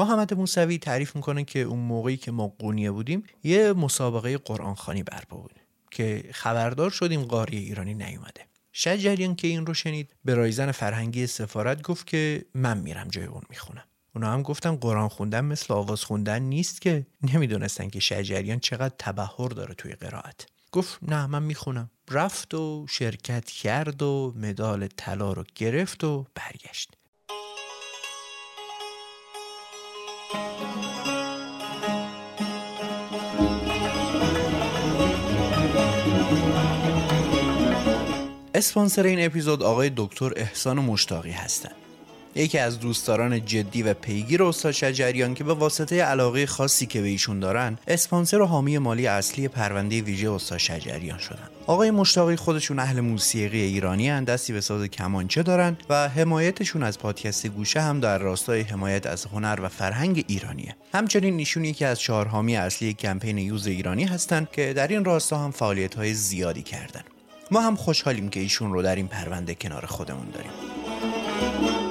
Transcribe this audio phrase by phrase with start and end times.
[0.00, 5.02] محمد موسوی تعریف می‌کنه که اون موقعی که ما قونیه بودیم یه مسابقه قرآن خانی
[5.02, 8.46] برپا بود که خبردار شدیم قاری ایرانی نیومده.
[8.72, 13.42] شجریان که این رو شنید به رایزن فرهنگی سفارت گفت که من میرم جای اون
[13.50, 13.84] می‌خونم.
[14.14, 17.06] اونا هم گفتن قرآن خوندن مثل آواز خوندن نیست که.
[17.34, 20.46] نمی‌دونستن که شجریان چقدر تبهر داره توی قرائت.
[20.72, 21.90] گفت نه من می‌خونم.
[22.10, 26.96] رفت و شرکت کرد و مدال طلا رو گرفت و برگشت.
[38.54, 41.74] اسپانسر این اپیزود آقای دکتر احسان مشتاقی هستند.
[42.34, 47.08] یکی از دوستداران جدی و پیگیر استاد شجریان که به واسطه علاقه خاصی که به
[47.08, 51.48] ایشون دارن اسپانسر و حامی مالی اصلی پرونده ویژه استاد شجریان شدن.
[51.66, 56.98] آقای مشتاقی خودشون اهل موسیقی ایرانی هن دستی به ساز کمانچه دارن و حمایتشون از
[56.98, 60.76] پادکست گوشه هم در راستای حمایت از هنر و فرهنگ ایرانیه.
[60.94, 65.38] همچنین ایشون یکی از چهار حامی اصلی کمپین یوز ایرانی هستند که در این راستا
[65.38, 67.02] هم فعالیت های زیادی کردن.
[67.50, 71.89] ما هم خوشحالیم که ایشون رو در این پرونده کنار خودمون داریم.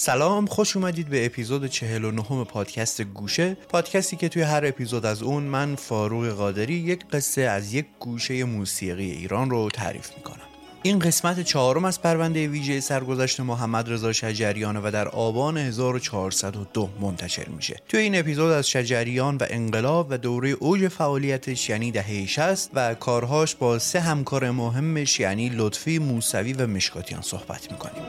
[0.00, 3.54] سلام خوش اومدید به اپیزود 49 پادکست گوشه.
[3.68, 8.44] پادکستی که توی هر اپیزود از اون من فاروق قادری یک قصه از یک گوشه
[8.44, 10.42] موسیقی ایران رو تعریف می‌کنم.
[10.82, 17.48] این قسمت چهارم از پرونده ویژه سرگذشت محمد رضا شجریان و در آبان 1402 منتشر
[17.48, 17.76] میشه.
[17.88, 22.94] توی این اپیزود از شجریان و انقلاب و دوره اوج فعالیتش یعنی دهه 60 و
[22.94, 28.02] کارهاش با سه همکار مهمش یعنی لطفی موسوی و مشکاتیان صحبت می‌کنیم.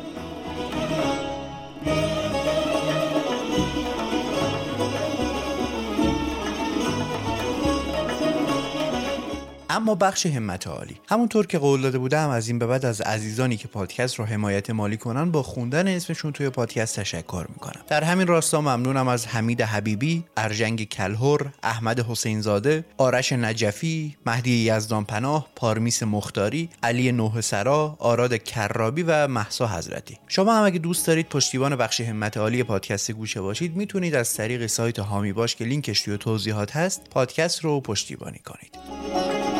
[9.72, 13.58] اما بخش همت عالی همونطور که قول داده بودم از این به بعد از عزیزانی
[13.58, 17.82] که پادکست رو حمایت مالی کنن با خوندن اسمشون توی پادکست تشکر می‌کنم.
[17.88, 24.52] در همین راستا ممنونم از حمید حبیبی ارجنگ کلهر احمد حسین زاده آرش نجفی مهدی
[24.52, 30.18] یزدان پناه پارمیس مختاری علی نوح سرا آراد کرابی و محسا حضرتی.
[30.28, 34.68] شما هم اگه دوست دارید پشتیبان بخش همت عالی پادکست گوشه باشید می‌تونید از طریق
[34.68, 39.59] سایت هامی باش که لینکش توی توضیحات هست پادکست رو پشتیبانی کنید.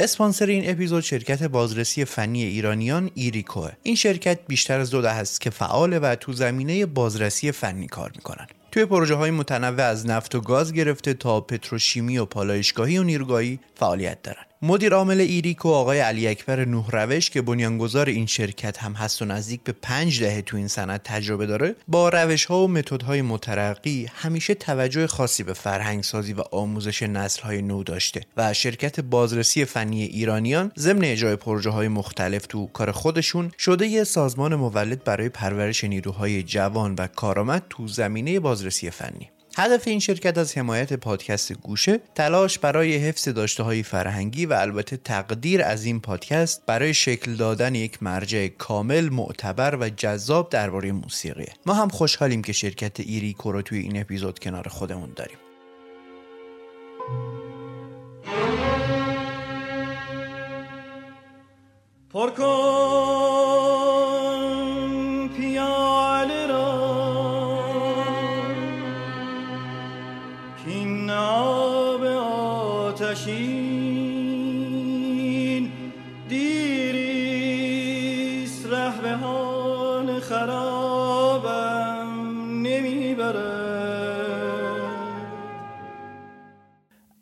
[0.00, 3.70] اسپانسر این اپیزود شرکت بازرسی فنی ایرانیان ایریکوه.
[3.82, 8.12] این شرکت بیشتر از دو ده است که فعال و تو زمینه بازرسی فنی کار
[8.16, 8.46] می‌کنن.
[8.72, 13.58] توی پروژه های متنوع از نفت و گاز گرفته تا پتروشیمی و پالایشگاهی و نیروگاهی
[13.74, 14.44] فعالیت دارن.
[14.62, 19.24] مدیر عامل ایریکو آقای علی اکبر نوح روش که بنیانگذار این شرکت هم هست و
[19.24, 23.22] نزدیک به پنج دهه تو این صنعت تجربه داره با روش ها و متد های
[23.22, 29.00] مترقی همیشه توجه خاصی به فرهنگ سازی و آموزش نسل های نو داشته و شرکت
[29.00, 35.04] بازرسی فنی ایرانیان ضمن اجرای پروژه های مختلف تو کار خودشون شده یه سازمان مولد
[35.04, 39.30] برای پرورش نیروهای جوان و کارآمد تو زمینه بازرسی فنی.
[39.60, 44.96] هدف این شرکت از حمایت پادکست گوشه تلاش برای حفظ داشته های فرهنگی و البته
[44.96, 51.46] تقدیر از این پادکست برای شکل دادن یک مرجع کامل معتبر و جذاب درباره موسیقی.
[51.66, 55.38] ما هم خوشحالیم که شرکت ایریکو رو توی این اپیزود کنار خودمون داریم.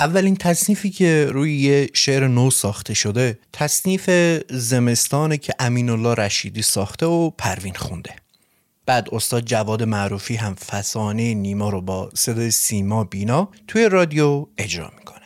[0.01, 4.11] اولین تصنیفی که روی یه شعر نو ساخته شده تصنیف
[4.51, 8.15] زمستانه که امین الله رشیدی ساخته و پروین خونده.
[8.87, 14.93] بعد استاد جواد معروفی هم فسانه نیما رو با صدای سیما بینا توی رادیو اجرا
[14.99, 15.18] می‌کنه.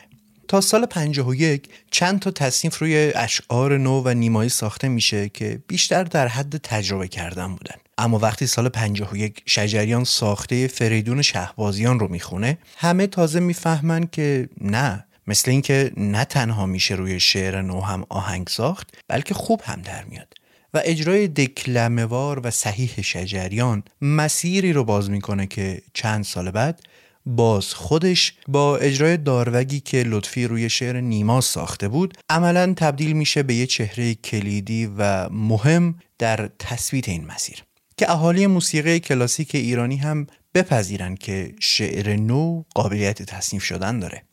[0.47, 6.03] تا سال 51 چند تا تصنیف روی اشعار نو و نیمایی ساخته میشه که بیشتر
[6.03, 7.75] در حد تجربه کردن بودن.
[7.97, 15.05] اما وقتی سال 51 شجریان ساخته فریدون شهبازیان رو می‌خونه همه تازه می‌فهمن که نه
[15.27, 20.03] مثل اینکه نه تنها میشه روی شعر نو هم آهنگ ساخت بلکه خوب هم در
[20.03, 20.33] میاد.
[20.73, 26.79] و اجرای دکلموار و صحیح شجریان مسیری رو باز می‌کنه که چند سال بعد
[27.25, 33.43] باز خودش با اجرای داروگی که لطفی روی شعر نیما ساخته بود عملا تبدیل میشه
[33.43, 37.63] به یه چهره کلیدی و مهم در تثبیت این مسیر
[37.97, 44.23] که اهالی موسیقی کلاسیک ایرانی هم بپذیرن که شعر نو قابلیت تصنیف شدن داره.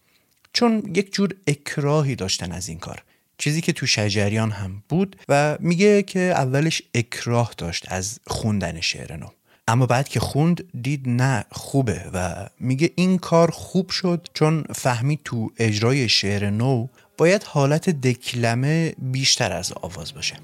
[0.52, 3.02] چون یک جور اکراهی داشتن از این کار.
[3.38, 9.16] چیزی که تو شجریان هم بود و میگه که اولش اکراه داشت از خوندن شعر
[9.16, 9.26] نو.
[9.70, 15.20] اما بعد که خوند دید نه خوبه و میگه این کار خوب شد چون فهمید
[15.24, 16.86] تو اجرای شعر نو
[17.18, 20.36] باید حالت دکلمه بیشتر از آواز باشه.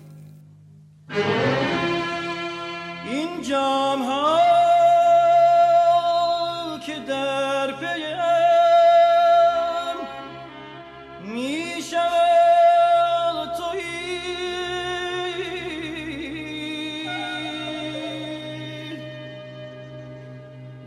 [3.10, 4.45] این جام ها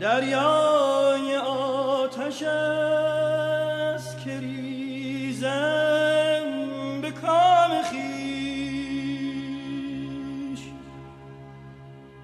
[0.00, 5.50] دریای آتش است که ریزم
[7.02, 8.00] به کام خیش.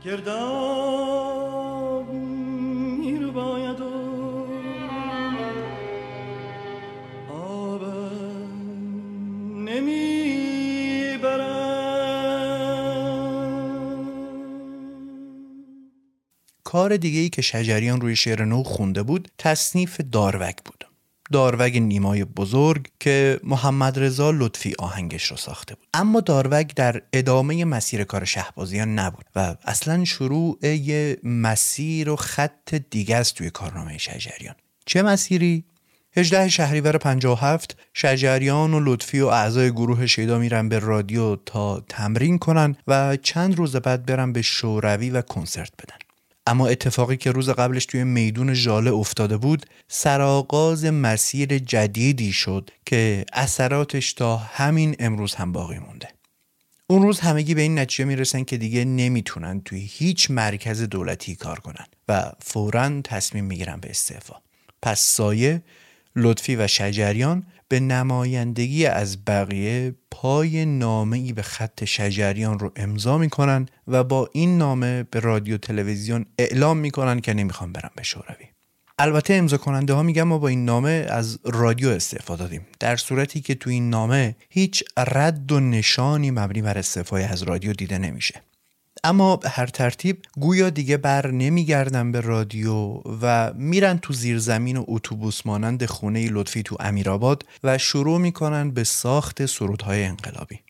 [0.05, 1.36] گرداب
[16.77, 20.87] کار دیگه ای که شجریان روی شعر نو خونده بود تصنیف داروگ بود.
[21.33, 25.89] داروگ نیمای بزرگ که محمد رضا لطفی آهنگش رو ساخته بود.
[25.95, 32.75] اما داروگ در ادامه مسیر کار شهبازیان نبود و اصلا شروع یه مسیر و خط
[32.75, 34.55] دیگه است توی کارنامه شجریان.
[34.87, 35.65] چه مسیری؟
[36.17, 42.39] 18 شهریور 57 شجریان و لطفی و اعضای گروه شیدا میرن به رادیو تا تمرین
[42.39, 46.06] کنن و چند روز بعد برن به شوروی و کنسرت بدن.
[46.47, 53.25] اما اتفاقی که روز قبلش توی میدون ژاله افتاده بود سرآغاز مسیر جدیدی شد که
[53.33, 56.09] اثراتش تا همین امروز هم باقی مونده.
[56.87, 61.61] اون روز همگی به این نتیجه می‌رسن که دیگه نمی‌تونن توی هیچ مرکز دولتی کار
[61.61, 64.35] کنن و فورا تصمیم می‌گیرن به استعفا.
[64.83, 65.63] پس سایه
[66.17, 73.19] لطفی و شجریان به نمایندگی از بقیه پای نامه ای به خط شجریان رو امضا
[73.19, 78.47] می‌کنن و با این نامه به رادیو تلویزیون اعلام می‌کنن که نمی‌خوان برن به شوروی.
[78.99, 83.41] البته امضا کننده ها میگن ما با این نامه از رادیو استفاده دادیم در صورتی
[83.41, 88.43] که تو این نامه هیچ رد و نشانی مبنی بر استعفای از رادیو دیده نمیشه.
[89.05, 94.85] اما به هر ترتیب گویا دیگه بر نمیگردن به رادیو و میرن تو زیرزمین و
[94.89, 100.61] اتوبوس مانند خونه لطفی تو امیرآباد و شروع می‌کنن به ساخت سرودهای انقلابی.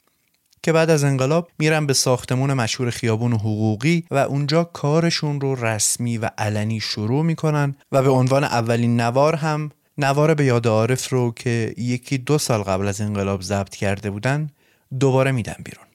[0.62, 6.19] که بعد از انقلاب میرن به ساختمون مشهور خیابون حقوقی و اونجا کارشون رو رسمی
[6.19, 11.32] و علنی شروع می‌کنن و به عنوان اولین نوار هم نوار به یاد عارف رو
[11.37, 14.50] که یکی دو سال قبل از انقلاب ضبط کرده بودن
[15.00, 15.86] دوباره میدن بیرون.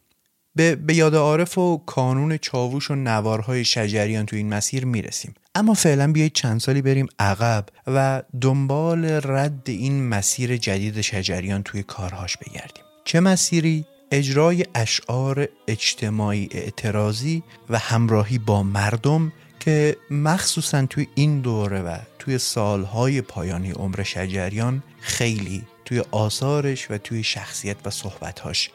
[0.55, 5.33] به, به یاد عارف و کانون چاووش و نوارهای شجریان تو این مسیر می‌رسیم.
[5.55, 11.83] اما فعلا بیایید چند سالی بریم عقب و دنبال رد این مسیر جدید شجریان توی
[11.83, 12.83] کارهاش بگردیم.
[13.05, 21.81] چه مسیری؟ اجرای اشعار اجتماعی اعتراضی و همراهی با مردم که مخصوصا توی این دوره
[21.81, 28.71] و توی سالهای پایانی عمر شجریان خیلی توی آثارش و توی شخصیت و صحبتهاش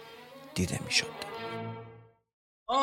[0.55, 1.16] دیده می‌شد.
[2.69, 2.79] آخر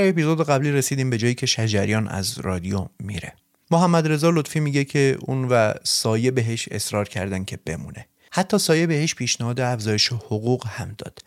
[0.00, 3.43] اپیزود قبلی رسیدیم به جایی که شجریان از رادیو میره.
[3.70, 8.06] محمد رضا لطفی میگه که اون و سایه بهش اصرار کردن که بمونه.
[8.30, 11.18] حتی سایه بهش پیشنهاد افزایش حقوق هم داد.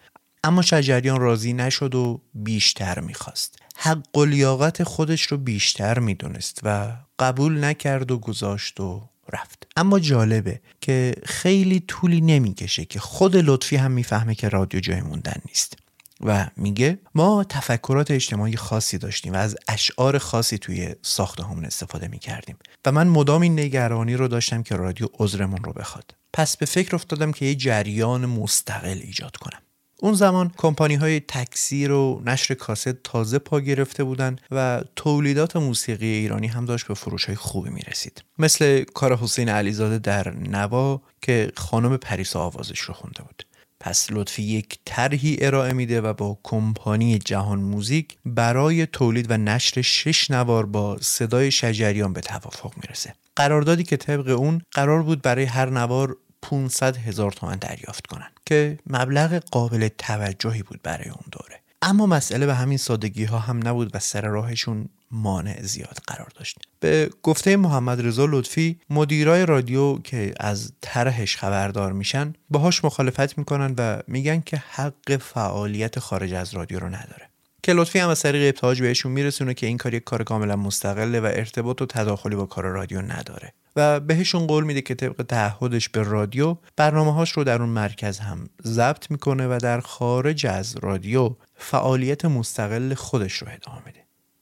[0.44, 3.60] اما شجریان راضی نشد و بیشتر می‌خواست.
[3.78, 9.68] حق و لیاقت خودش رو بیشتر می‌دونست و قبول نکرد و گذاشت و رفت.
[9.78, 15.42] اما جالبه که خیلی طولی نمی‌کشه که خود لطفی هم می‌فهمه که رادیو جای موندن
[15.46, 15.78] نیست.
[16.22, 22.58] و میگه ما تفکرات اجتماعی خاصی داشتیم و از اشعار خاصی توی ساختمون استفاده می‌کردیم.
[22.86, 26.16] و من مدام این نگرانی رو داشتم که رادیو عذرمون رو بخواد.
[26.34, 29.60] پس به فکر افتادم که یه جریان مستقل ایجاد کنم.
[30.00, 36.06] اون زمان کمپانی های تکثیر و نشر کاست تازه پا گرفته بودن و تولیدات موسیقی
[36.06, 41.02] ایرانی هم داشت به فروش های خوبی می رسید مثل کار حسین علیزاده در نوا
[41.22, 43.44] که خانم پریسا آوازش رو خونده بود.
[43.88, 49.82] پس لطفی یک طرحی ارائه میده و با کمپانی جهان موزیک برای تولید و نشر
[49.82, 53.14] شش نوار با صدای شجریان به توافق می‌رسه.
[53.36, 58.80] قراردادی که طبق اون قرار بود برای هر نوار 500 هزار تومن دریافت کنن که
[58.88, 61.60] مبلغ قابل توجهی بود برای اون دوره.
[61.82, 66.58] اما مسئله به همین سادگی ها هم نبود و سر راهشون مانع زیاد قرار داشت.
[66.80, 73.76] به گفته محمد رضا لطفی مدیرای رادیو که از طرحش خبردار میشن باهاش مخالفت می‌کنن
[73.78, 77.30] و میگن که حق فعالیت خارج از رادیو رو نداره.
[77.64, 81.20] که لطفی هم از طریق ابتهاج بهشون میرسونه که این کار یک کار کاملا مستقله
[81.20, 83.54] و ارتباط و تداخلی با کار رادیو نداره.
[83.78, 88.20] و بهشون قول میده که طبق تعهدش به رادیو برنامه هاش رو در اون مرکز
[88.20, 94.00] هم ضبط می‌کنه و در خارج از رادیو فعالیت مستقل خودش رو ادامه میده.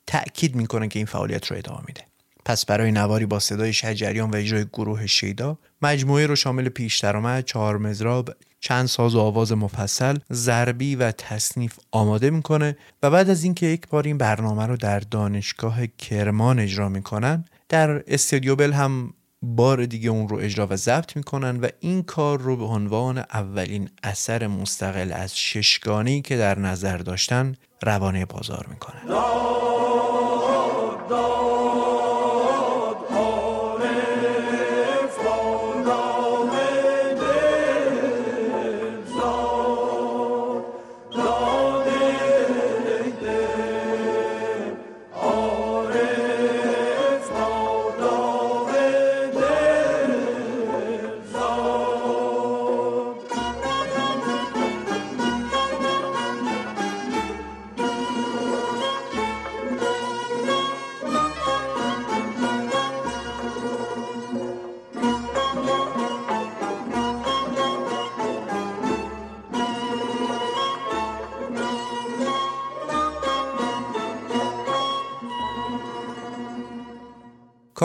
[0.07, 2.01] تأکید می‌کنه که این فعالیت رو ادامه میده.
[2.45, 7.45] پس برای نواری با صدای شجریان و اجرای گروه شیدا مجموعه رو شامل پیش درآمد
[7.45, 13.43] چهار مزراب چند ساز و آواز مفصل ضربی و تصنیف آماده می‌کنه و بعد از
[13.43, 19.13] اینکه یک بار این برنامه رو در دانشگاه کرمان اجرا می‌کنن در استودیو بل هم
[19.45, 23.89] بار دیگه اون رو اجرا و ضبط می‌کنن و این کار رو به عنوان اولین
[24.03, 29.01] اثر مستقل از ششگانی که در نظر داشتن روانه بازار می‌کنن.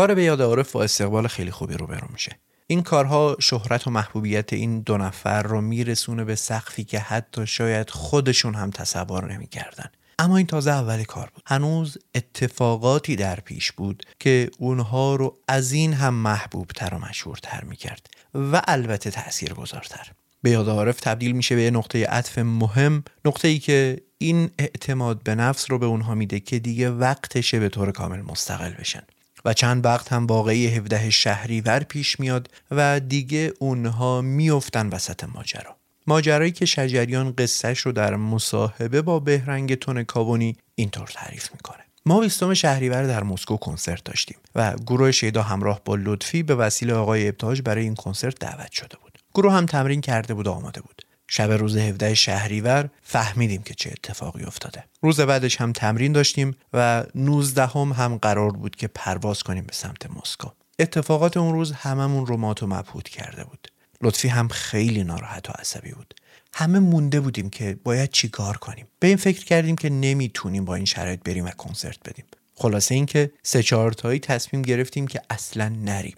[0.00, 2.38] کار به یاد عارف با استقبال خیلی خوبی روبرو میشه.
[2.66, 7.90] این کارها شهرت و محبوبیت این دو نفر رو میرسونه به سقفی که حتی شاید
[7.90, 9.90] خودشون هم تصور نمی‌کردن.
[10.18, 11.42] اما این تازه اول کار بود.
[11.46, 17.64] هنوز اتفاقاتی در پیش بود که اونها رو از این هم محبوب تر و مشهورتر
[17.64, 23.48] می‌کرد و البته تأثیر گذارتر به یاد عارف تبدیل میشه به نقطه عطف مهم نقطه
[23.48, 27.92] ای که این اعتماد به نفس رو به اونها میده که دیگه وقتشه به طور
[27.92, 29.02] کامل مستقل بشن.
[29.44, 35.76] و چند وقت هم واقعی 17 شهریور پیش میاد و دیگه اونها میفتن وسط ماجرا.
[36.06, 41.84] ماجرایی که شجریان قصهش رو در مصاحبه با بهرنگ تون کابونی اینطور تعریف می‌کنه.
[42.06, 46.94] ما 20 شهریور در مسکو کنسرت داشتیم و گروه شیدا همراه با لطفی به وسیله
[46.94, 49.18] آقای ابتاج برای این کنسرت دعوت شده بود.
[49.34, 51.02] گروه هم تمرین کرده بود و آماده بود.
[51.32, 54.84] شب روز 17 شهریور فهمیدیم که چه اتفاقی افتاده.
[55.02, 59.72] روز بعدش هم تمرین داشتیم و 19 هم, هم قرار بود که پرواز کنیم به
[59.72, 60.48] سمت مسکو.
[60.78, 63.68] اتفاقات اون روز هممون رو مات و مبهوت کرده بود.
[64.02, 66.14] لطفی هم خیلی ناراحت و عصبی بود.
[66.54, 68.86] همه مونده بودیم که باید چیکار کنیم.
[69.00, 72.24] به این فکر کردیم که نمی‌تونیم با این شرایط بریم و کنسرت بدیم.
[72.54, 76.16] خلاصه اینکه سه چهار تایی تصمیم گرفتیم که اصلا نریم.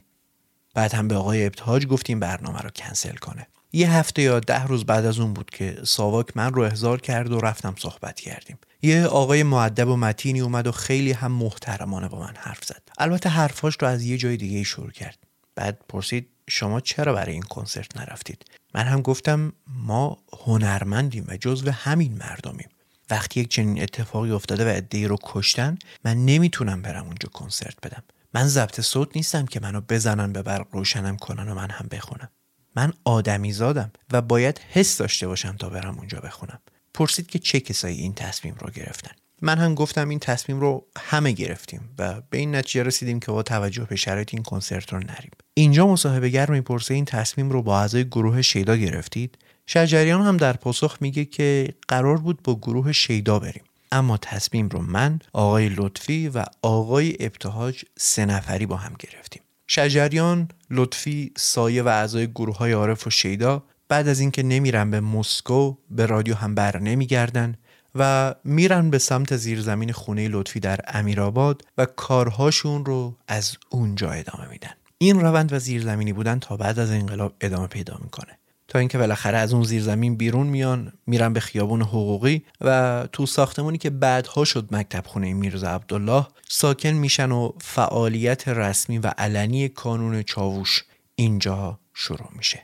[0.75, 3.47] بعد هم به آقای ابتهاج گفتیم برنامه رو کنسل کنه.
[3.73, 7.33] یه هفته یا ده روز بعد از اون بود که ساواک من رو احضار کرد
[7.33, 8.59] و رفتم صحبت کردیم.
[8.83, 12.83] یه آقای معدب و متینی اومد و خیلی هم محترمانه با من حرف زد.
[12.99, 15.19] البته حرفاش رو از یه جای دیگه شروع کرد.
[15.55, 21.71] بعد پرسید شما چرا برای این کنسرت نرفتید؟ من هم گفتم ما هنرمندیم و جزو
[21.71, 22.69] همین مردمیم.
[23.11, 28.03] وقتی یک چنین اتفاقی افتاده و عدهای رو کشتن من نمی‌تونم برم اونجا کنسرت بدم.
[28.35, 32.29] من ضبط صوت نیستم که منو بزنن به برق روشنم کنن و من هم بخونم.
[32.77, 36.59] من آدمی زادم و باید حس داشته باشم تا برم اونجا بخونم.
[36.95, 39.11] پرسید که چه کسایی این تصمیم رو گرفتن.
[39.43, 43.43] من هم گفتم این تصمیم رو همه گرفتیم و به این نتیجه رسیدیم که با
[43.43, 45.31] توجه به شرایط این کنسرت رو نریم.
[45.55, 50.97] اینجا مصاحبهگر می‌پرسه این تصمیم رو با اعضای گروه شیدا گرفتید؟ شجریان هم در پاسخ
[51.01, 53.65] میگه که قرار بود با گروه شیدا بریم.
[53.93, 59.43] اما تصمیم رو من آقای لطفی و آقای ابتهاج سه نفری با هم گرفتیم.
[59.67, 65.01] شجریان، لطفی، سایه و اعضای گروه های عارف و شیدا بعد از اینکه نمیرن به
[65.01, 67.57] مسکو به رادیو هم بر نمیگردن
[67.95, 74.49] و میرن به سمت زیرزمین خونه لطفی در امیرآباد و کارهاشون رو از اونجا ادامه
[74.49, 74.73] میدن.
[74.99, 78.39] این روند و زیرزمینی بودن تا بعد از انقلاب ادامه پیدا می‌کنه.
[78.73, 83.79] تا اینکه بالاخره از اون زیرزمین بیرون میان میرن به خیابون حقوقی و تو ساختمونی
[83.79, 90.23] که بعدها شد مکتب خونه میرزا عبدالله ساکن میشن و فعالیت رسمی و علنی کانون
[90.23, 92.63] چاووش اینجا شروع میشه.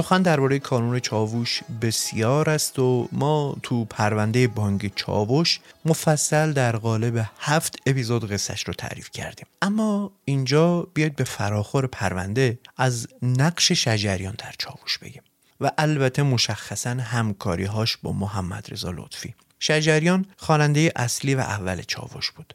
[0.00, 7.26] سخن درباره کانون چاووش بسیار است و ما تو پرونده بانک چاووش مفصل در قالب
[7.38, 9.46] هفت اپیزود قصهش رو تعریف کردیم.
[9.62, 15.22] اما اینجا بیاید به فراخور پرونده از نقش شجریان در چاووش بگیم
[15.60, 19.34] و البته مشخصا همکاریهاش با محمد رضا لطفی.
[19.58, 22.54] شجریان خواننده اصلی و اول چاووش بود.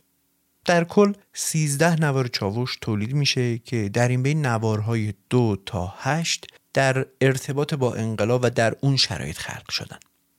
[0.65, 6.45] در کل 13 نوار چاووش تولید میشه که در این بین نوارهای دو تا هشت
[6.75, 9.97] در ارتباط با انقلاب و در اون شرایط خلق شدن.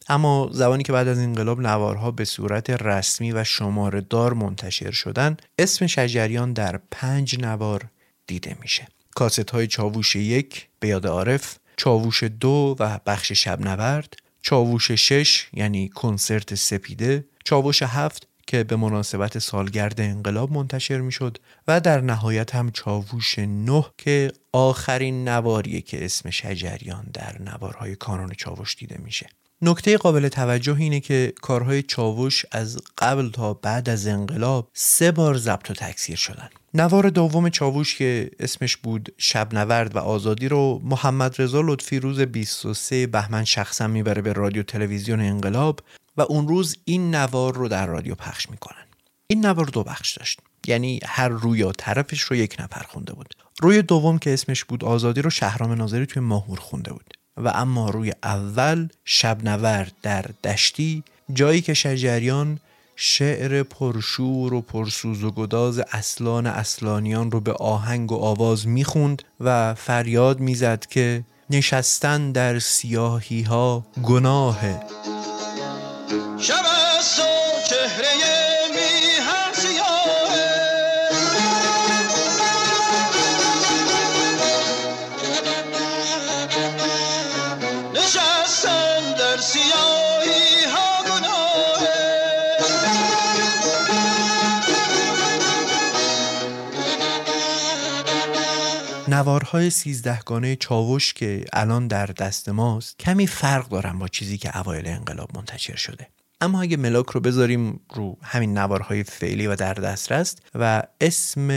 [0.09, 5.37] اما زمانی که بعد از انقلاب نوارها به صورت رسمی و شماره دار منتشر شدن
[5.59, 7.85] اسم شجریان در پنج نوار
[8.26, 8.88] دیده میشه.
[9.14, 15.88] کاست های چاووش یک به یاد عارف چاووش دو و بخش شبنورد چاووش شش یعنی
[15.88, 21.38] کنسرت سپیده چاووش هفت که به مناسبت سالگرد انقلاب منتشر می‌شد
[21.69, 28.33] و در نهایت هم چاووش نه که آخرین نواریه که اسم شجریان در نوارهای کانون
[28.33, 29.26] چاووش دیده میشه.
[29.62, 35.37] نکته قابل توجه اینه که کارهای چاووش از قبل تا بعد از انقلاب سه بار
[35.37, 36.49] ضبط و تکثیر شدن.
[36.75, 42.21] نوار دوم چاووش که اسمش بود شب نورد و آزادی رو محمد رضا لطفی روز
[42.21, 45.81] 23 بهمن شخصا می‌بره به رادیو تلویزیون انقلاب
[46.16, 48.87] و اون روز این نوار رو در رادیو پخش می‌کنن.
[49.26, 50.40] این نوار دو بخش داشت.
[50.66, 53.35] یعنی هر روی طرفش رو یک نفر خونده بود.
[53.62, 57.14] روی دوم که اسمش بود آزادی رو شهرام ناظری توی ماهور خونده بود.
[57.37, 62.61] و اما روی اول شبنورد در دشتی جایی که شجریان
[62.96, 69.75] شعر پرشور و پرسوز و گداز اصلان اصلانیان رو به آهنگ و آواز می‌خوند و
[69.75, 74.80] فریاد می‌زد که نشستن در سیاهی ها گناهه
[76.38, 76.64] شب
[77.69, 78.37] چهره
[99.09, 104.87] نوارهای سیزدهگانه چاوش که الان در دست ماست کمی فرق دارن با چیزی که اوایل
[104.87, 106.15] انقلاب منتشر شده.
[106.40, 111.49] اما اگه ملاک رو بذاریم رو همین نوارهای فعلی و در دسترس و اسم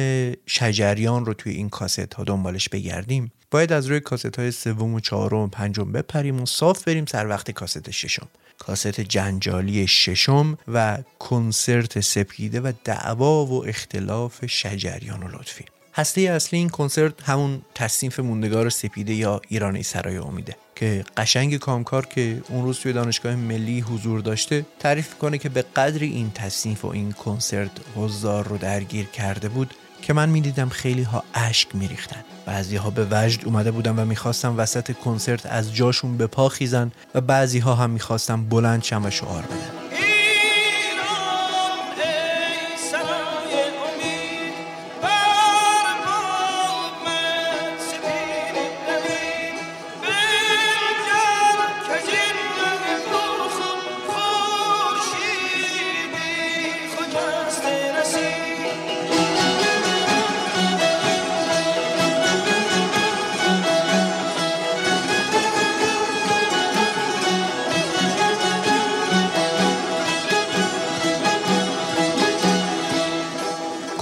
[0.46, 5.00] شجریان رو توی این کاست ها دنبالش بگردیم باید از روی کاست های سوم و
[5.00, 8.28] چهارم و پنجم بپریم و صاف بریم سر وقت کاست ششم.
[8.60, 15.66] کاست جنجالی ششم و کنسرت سپیده و دعوا و اختلاف شجریان و لطفی.
[15.94, 20.56] هسته اصلی این کنسرت همون تصنیف موندگار سپیده یا ایرانی سرای امیده.
[20.80, 25.62] که قشنگ کامکار که اون روز توی دانشگاه ملی حضور داشته تعریف کنه که به
[25.76, 31.04] قدری این تصنیف و این کنسرت حضار رو درگیر کرده بود که من می‌دیدم خیلی
[31.04, 32.24] ها اشک میریختن.
[32.46, 36.92] بعضی ها به وجد اومده بودن و می‌خواستم وسط کنسرت از جاشون به پا خیزن
[37.16, 40.09] و بعضی ها هم می‌خواستم بلند شن و شعار بدن.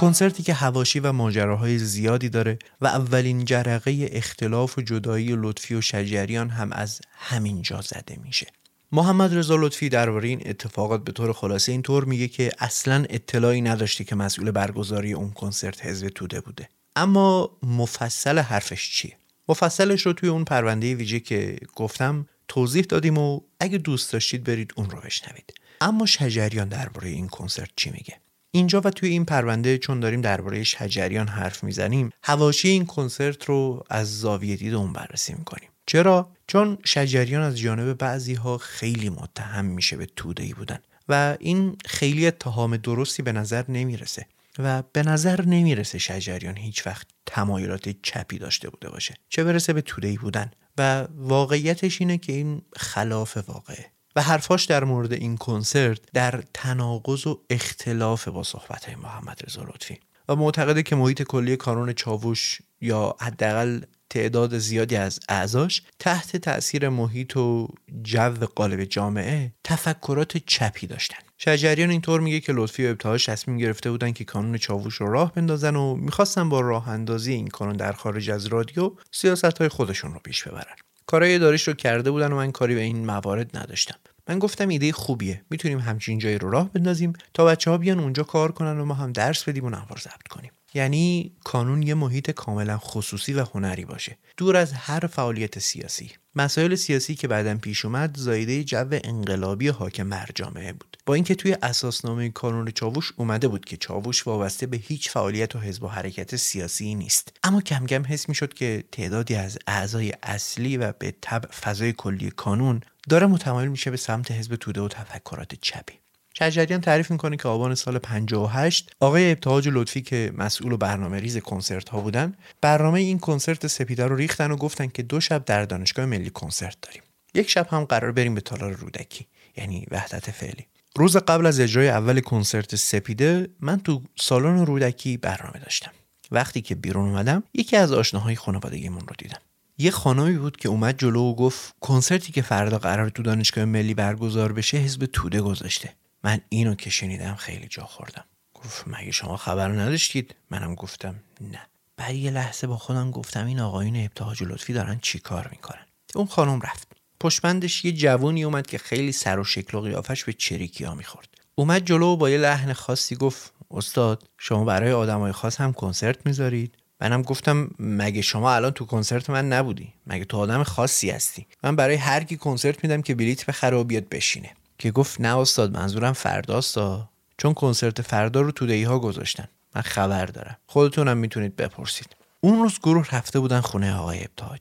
[0.08, 5.80] کنسرتی که هواشی و ماجراهای زیادی داره و اولین جرقه اختلاف و جدایی لطفی و
[5.80, 8.46] شجریان هم از همین جا زده میشه.
[8.92, 14.04] محمد رضا لطفی درباره این اتفاقات به طور خلاصه اینطور میگه که اصلا اطلاعی نداشته
[14.04, 16.68] که مسئول برگزاری اون کنسرت حزب توده بوده.
[16.96, 19.16] اما مفصل حرفش چیه؟
[19.48, 24.72] مفصلش رو توی اون پرونده ویژه که گفتم توضیح دادیم و اگه دوست داشتید برید
[24.76, 25.54] اون رو بشنوید.
[25.80, 28.16] اما شجریان درباره این کنسرت چی میگه؟
[28.50, 33.84] اینجا و توی این پرونده چون داریم درباره شجریان حرف می‌زنیم هواشی این کنسرت رو
[33.90, 35.68] از زاویه دید اون بررسی می‌کنیم.
[35.86, 41.36] چرا؟ چون شجریان از جانب بعضی ها خیلی متهم میشه به توده ای بودن و
[41.40, 44.26] این خیلی اتهام درستی به نظر نمی‌رسه
[44.58, 49.14] و به نظر نمی‌رسه شجریان هیچ وقت تمایلات چپی داشته بوده باشه.
[49.28, 53.90] چه برسه به توده ای بودن؟ و واقعیتش اینه که این خلاف واقعه.
[54.18, 60.00] و حرفاش در مورد این کنسرت در تناقض و اختلاف با صحبت محمد رضا لطفی.
[60.28, 66.88] و معتقده که محیط کلی کانون چاووش یا حداقل تعداد زیادی از اعضاش تحت تاثیر
[66.88, 67.68] محیط و
[68.02, 71.18] جو قالب جامعه تفکرات چپی داشتن.
[71.36, 75.32] شجریان اینطور میگه که لطفی و ابتهاش تصمیم گرفته بودن که کانون چاووش رو راه
[75.32, 80.14] بندازن و می‌خواستن با راه اندازی این کانون در خارج از رادیو سیاست های خودشون
[80.14, 80.76] رو پیش ببرن.
[81.06, 83.98] کارهای داریش رو کرده بودن و من کاری به این موارد نداشتم.
[84.28, 85.42] من گفتم ایده خوبیه.
[85.50, 88.94] می‌تونیم همچین جایی رو راه بندازیم تا بچه ها بیان اونجا کار کنن و ما
[88.94, 90.50] هم درس بدیم و نوار ضبط کنیم.
[90.74, 94.18] یعنی کانون یه محیط کاملا خصوصی و هنری باشه.
[94.36, 96.10] دور از هر فعالیت سیاسی.
[96.34, 100.96] مسائل سیاسی که بعدا پیش اومد زایده جو انقلابی حاکم بر جامعه بود.
[101.06, 105.58] با اینکه توی اساسنامه کانون چاووش اومده بود که چاووش وابسته به هیچ فعالیت و
[105.58, 107.32] حزب و حرکت سیاسی نیست.
[107.44, 112.30] اما کم کم حس می‌شد که تعدادی از اعضای اصلی و به تبع فضای کلی
[112.30, 115.94] کانون داره متمایل میشه به سمت حزب توده و تفکرات چپی.
[116.34, 121.38] شجریان تعریف می‌کنه که آبان سال 58 آقای ابتهاج لطفی که مسئول و برنامه ریز
[121.38, 125.64] کنسرت ها بودن برنامه این کنسرت سپیده رو ریختن و گفتن که دو شب در
[125.64, 127.02] دانشگاه ملی کنسرت داریم.
[127.34, 130.66] یک شب هم قرار بریم به تالار رودکی یعنی وحدت فعلی.
[130.96, 135.92] روز قبل از اجرای اول کنسرت سپیده من تو سالن رودکی برنامه داشتم.
[136.30, 139.40] وقتی که بیرون اومدم یکی از آشناهای خانوادگیمون رو دیدم.
[139.78, 143.94] یه خانمی بود که اومد جلو و گفت کنسرتی که فردا قرار تو دانشگاه ملی
[143.94, 145.94] برگزار بشه حزب توده گذاشته.
[146.24, 148.24] من اینو که شنیدم خیلی جا خوردم.
[148.54, 151.60] گفت مگه شما خبر نداشتید؟ منم گفتم نه.
[151.96, 156.26] بعد یه لحظه با خودم گفتم این آقایون ابتهاج لطفی دارن چی کار می‌کنن؟ اون
[156.26, 156.88] خانم رفت.
[157.20, 161.28] پشمندش یه جوونی اومد که خیلی سر و شکل و قیافش به چریکی ها می‌خورد.
[161.54, 166.26] اومد جلو و با یه لحن خاصی گفت استاد شما برای آدمای خاص هم کنسرت
[166.26, 171.46] می‌ذارید؟ منم گفتم مگه شما الان تو کنسرت من نبودی؟ مگه تو آدم خاصی هستی؟
[171.62, 174.50] من برای هر کی کنسرت میدم که بلیت بخره و بیاد بشینه.
[174.78, 177.08] که گفت نه استاد منظورم فرداستا
[177.38, 179.48] چون کنسرت فردا رو تو ها گذاشتن.
[179.74, 180.56] من خبر دارم.
[180.66, 182.16] خودتونم می‌تونید بپرسید.
[182.40, 184.60] اون روز گروه رفته بودن خونه آقای ابتاج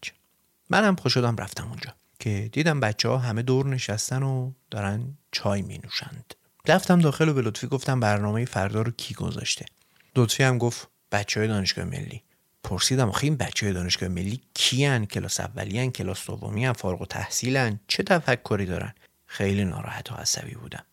[0.69, 1.93] منم خوش شدم رفتم اونجا.
[2.19, 6.33] که دیدم بچه ها همه دور نشستن و دارن چای می نوشند
[6.67, 9.65] رفتم داخل و به لطفی گفتم برنامه فردا رو کی گذاشته؟
[10.15, 12.23] لطفی هم گفت بچه های دانشگاه ملی.
[12.67, 18.03] پرسیدم آخه این بچه دانشگاه ملی کیان؟ کلاس اولیان کلاس دومی فارغ و تحصیلن چه
[18.03, 18.93] تفکری دارن؟
[19.25, 20.83] خیلی ناراحت و عصبی بودم.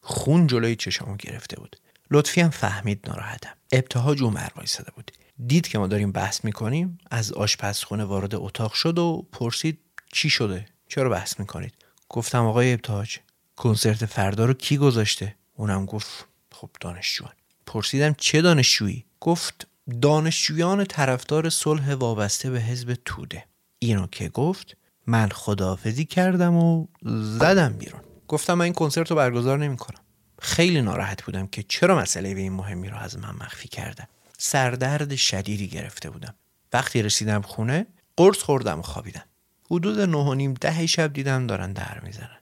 [0.00, 1.76] خون جلوی چشمو گرفته بود.
[2.10, 3.54] لطفی هم فهمید ناراحتم.
[3.72, 5.10] ابتهاج اونور وایساده بود.
[5.46, 9.78] دید که ما داریم بحث می‌کنیم از آشپزخونه وارد اتاق شد و پرسید
[10.12, 11.74] چی شده؟ چرا بحث می‌کنید؟
[12.08, 13.18] گفتم آقای ابتهاج
[13.56, 17.32] کنسرت فردا رو کی گذاشته؟ اونم گفت خب دانشجوان.
[17.66, 19.66] پرسیدم چه دانشجویی؟ گفت
[20.00, 23.44] دانشجویان طرفدار صلح وابسته به حزب توده.
[23.78, 26.86] اینو که گفت من خداحافظی کردم و
[27.38, 28.00] زدم بیرون.
[28.28, 30.00] گفتم من این کنسرت رو برگزار نمی کنم.
[30.38, 35.14] خیلی ناراحت بودم که چرا مسئله به این مهمی رو از من مخفی کردم سردرد
[35.14, 36.34] شدیدی گرفته بودم.
[36.72, 39.24] وقتی رسیدم خونه قرص خوردم و خوابیدم.
[39.70, 42.38] حدود نه و نیم ده شب دیدم دارن در می‌زنن.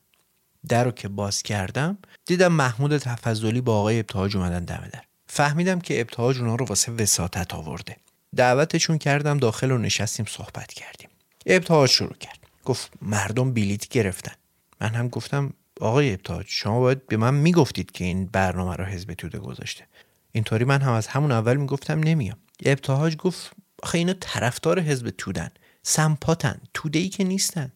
[0.69, 5.03] در رو که باز کردم دیدم محمود تفضلی با آقای ابتهاج اومدن دم در.
[5.35, 7.97] فهمیدم که ابتهاج اونا رو واسه وساطت آورده.
[8.37, 11.09] دعوتشون کردم داخل و نشستیم صحبت کردیم.
[11.47, 12.39] ابتهاج شروع کرد.
[12.65, 14.33] گفت مردم بلیت گرفتن.
[14.81, 19.15] من هم گفتم آقای ابتاج شما باید به من می‌گفتید که این برنامه رو حزب
[19.15, 19.87] توده گذاشته.
[20.33, 22.39] اینطوری من هم از همون اول می‌گفتم نمیام.
[22.65, 25.51] ابتهاج گفت آخه اینا طرفدار حزب تودن.
[25.83, 26.61] سمپاتن.
[26.75, 27.73] توده ای که نیستن.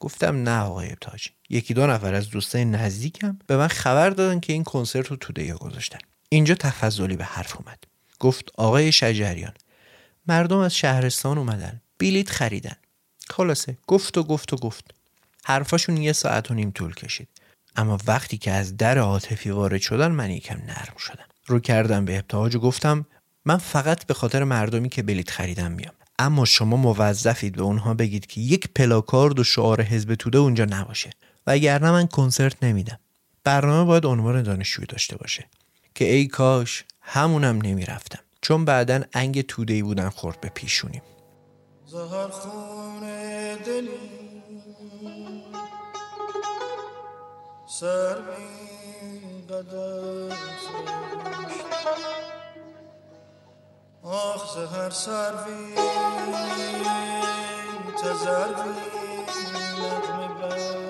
[0.00, 4.52] گفتم نه آقای ابتاج یکی دو نفر از دوستای نزدیکم به من خبر دادن که
[4.52, 5.98] این کنسرت رو توده گذاشتن.
[6.32, 7.84] اینجا تفضلی به حرف اومد.
[8.18, 9.52] گفت آقای شجریان
[10.26, 12.76] مردم از شهرستان اومدن بلیت خریدن.
[13.30, 14.94] خلاصه گفت و گفت و گفت.
[15.44, 17.28] حرفاشون یه ساعت و نیم طول کشید.
[17.76, 21.24] اما وقتی که از در عاطفی وارد شدن من یکم نرم شدم.
[21.46, 23.06] رو کردم به ابتهاج و گفتم
[23.44, 25.94] من فقط به خاطر مردمی که بلیت خریدم میام.
[26.18, 31.10] اما شما موظفید به اونها بگید که یک پلاکارد و شعار حزب توده اونجا نباشه.
[31.46, 32.98] وگرنه من کنسرت نمیدم.
[33.44, 35.48] برنامه باید عنوان دانشجویی داشته باشه.
[36.00, 38.18] که ای کاش همونم نمی‌رفتم.
[38.40, 41.02] چون بعدا انگ توده ای بودن خورد به پیشونیم.
[43.66, 43.90] دلی.
[47.66, 50.36] سر بی قدر
[54.02, 55.74] آخ زهر سروی
[58.02, 58.74] تزروی
[59.80, 60.89] نغمه برداشت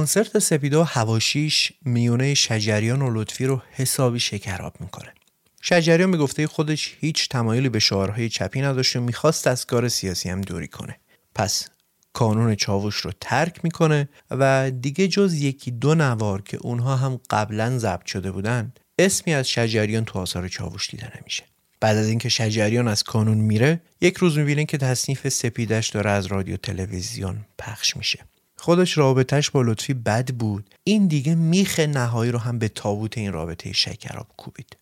[0.00, 5.14] کنسرت سپیده و هواشیش میونه شجریان و لطفی رو حسابی شکراب می‌کنه.
[5.62, 10.30] شجریان به گفته خودش هیچ تمایلی به شعارهای چپی نداشت و می‌خواست از کار سیاسی
[10.30, 10.96] هم دوری کنه.
[11.34, 11.68] پس
[12.12, 17.78] کانون چاوش رو ترک می‌کنه و دیگه جز یکی دو نوار که اونها هم قبلا
[17.78, 21.44] ضبط شده بودن اسمی از شجریان تو آثار چاوش دیده نمیشه.
[21.80, 26.26] بعد از اینکه شجریان از کانون میره یک روز می‌بینه که تصنیف سپیدش داره از
[26.26, 28.29] رادیو تلویزیون پخش میشه.
[28.60, 30.74] خودش رابطهش با لطفی بد بود.
[30.84, 34.76] این دیگه میخ نهایی رو هم به تابوت این رابطه شکراب کوبید.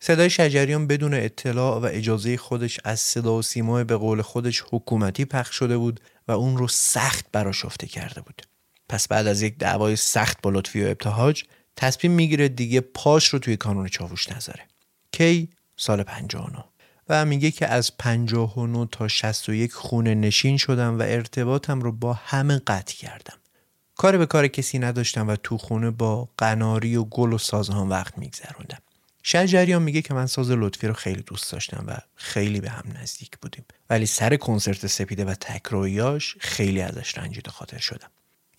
[0.00, 5.24] صدای شجریان بدون اطلاع و اجازه خودش از صدا و سیما به قول خودش حکومتی
[5.24, 8.42] پخش شده بود و اون رو سخت براشفته کرده بود.
[8.88, 11.44] پس بعد از یک دعوای سخت با لطفی و ابتهاج
[11.76, 14.62] تصمیم می‌گیره دیگه پاش رو توی کانون چاووش نذاره.
[15.12, 16.69] کی؟ سال 59
[17.10, 22.58] و میگه که از 59 تا 61 خونه نشین شدم و ارتباطم رو با همه
[22.58, 23.36] قطع کردم.
[23.96, 28.18] کار به کار کسی نداشتم و تو خونه با قناری و گل و سازهان وقت
[28.18, 28.78] میگذروندم.
[29.22, 33.38] شجریان میگه که من ساز لطفی رو خیلی دوست داشتم و خیلی به هم نزدیک
[33.42, 33.64] بودیم.
[33.90, 38.10] ولی سر کنسرت سپیده و تکرویاش خیلی ازش رنجیده خاطر شدم.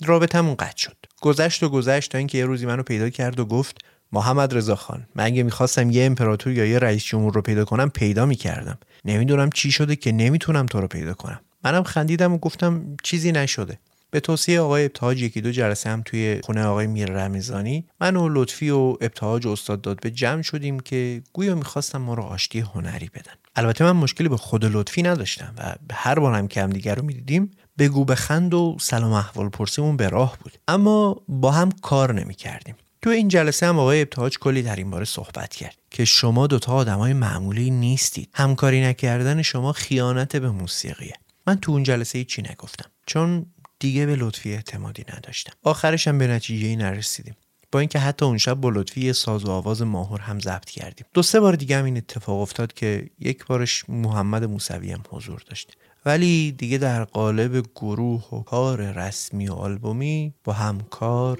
[0.05, 0.97] رابطمون قطع شد.
[1.21, 3.77] گذشت و گذشت تا اینکه یه روزی منو پیدا کرد و گفت
[4.13, 7.89] محمد رضا خان من اگه می‌خواستم یه امپراتور یا یه رئیس جمهور رو پیدا کنم
[7.89, 8.77] پیدا می‌کردم.
[9.05, 11.39] نمی‌دونم چی شده که نمی‌تونم تو رو پیدا کنم.
[11.63, 13.79] منم خندیدم و گفتم چیزی نشده.
[14.11, 18.29] به توصیه آقای ابتهاج یکی دو جلسه هم توی خونه آقای میر رمزانی من و
[18.29, 23.09] لطفی و ابتهاج استاد داد به جمع شدیم که گویا می‌خواستم ما رو آشتی هنری
[23.13, 23.31] بدن.
[23.55, 27.05] البته من مشکلی به خود لطفی نداشتم و هر بار هم که هم دیگر رو
[27.05, 30.53] می‌دیدیم بگو بخند و سلام احوال پرسیمون به راه بود.
[30.67, 32.75] اما با هم کار نمی‌کردیم.
[33.01, 36.73] تو این جلسه هم آقای ابتهاج کلی در این باره صحبت کرد که شما دوتا
[36.73, 38.29] آدمای معمولی نیستید.
[38.33, 41.13] همکاری نکردن شما خیانت به موسیقیه.
[41.47, 43.45] من تو اون جلسه هیچی نگفتم چون
[43.79, 45.53] دیگه به لطفی اعتمادی نداشتم.
[45.63, 47.35] آخرش هم به نتیجه ای نرسیدیم.
[47.71, 51.05] با اینکه حتی اون شب با لطفی یه ساز و آواز ماهور هم ضبط کردیم.
[51.13, 55.43] دو سه بار دیگه هم این اتفاق افتاد که یک بارش محمد موسوی هم حضور
[55.47, 55.77] داشت.
[56.05, 61.39] ولی دیگه در قالب گروه و کار رسمی و آلبومی با هم کار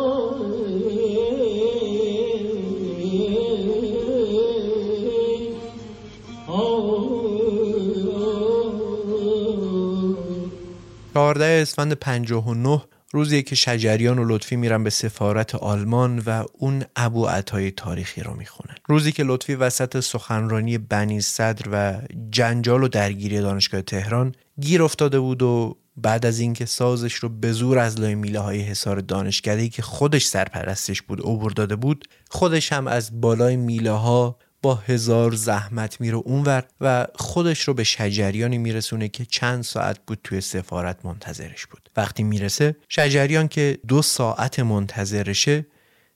[11.13, 17.25] چهارده اسفند 59 روزی که شجریان و لطفی میرن به سفارت آلمان و اون ابو
[17.25, 18.75] عطای تاریخی رو می‌خونن.
[18.87, 25.19] روزی که لطفی وسط سخنرانی بنی صدر و جنجال و درگیری دانشگاه تهران گیر افتاده
[25.19, 29.69] بود و بعد از اینکه سازش رو به زور از لای میله های حصار دانشکدهی
[29.69, 35.35] که خودش سرپرستش بود عبور داده بود خودش هم از بالای میله ها با هزار
[35.35, 41.05] زحمت میره اونور و خودش رو به شجریانی میرسونه که چند ساعت بود توی سفارت
[41.05, 41.89] منتظرش بود.
[41.97, 45.65] وقتی می‌رسه شجریان که دو ساعت منتظرشه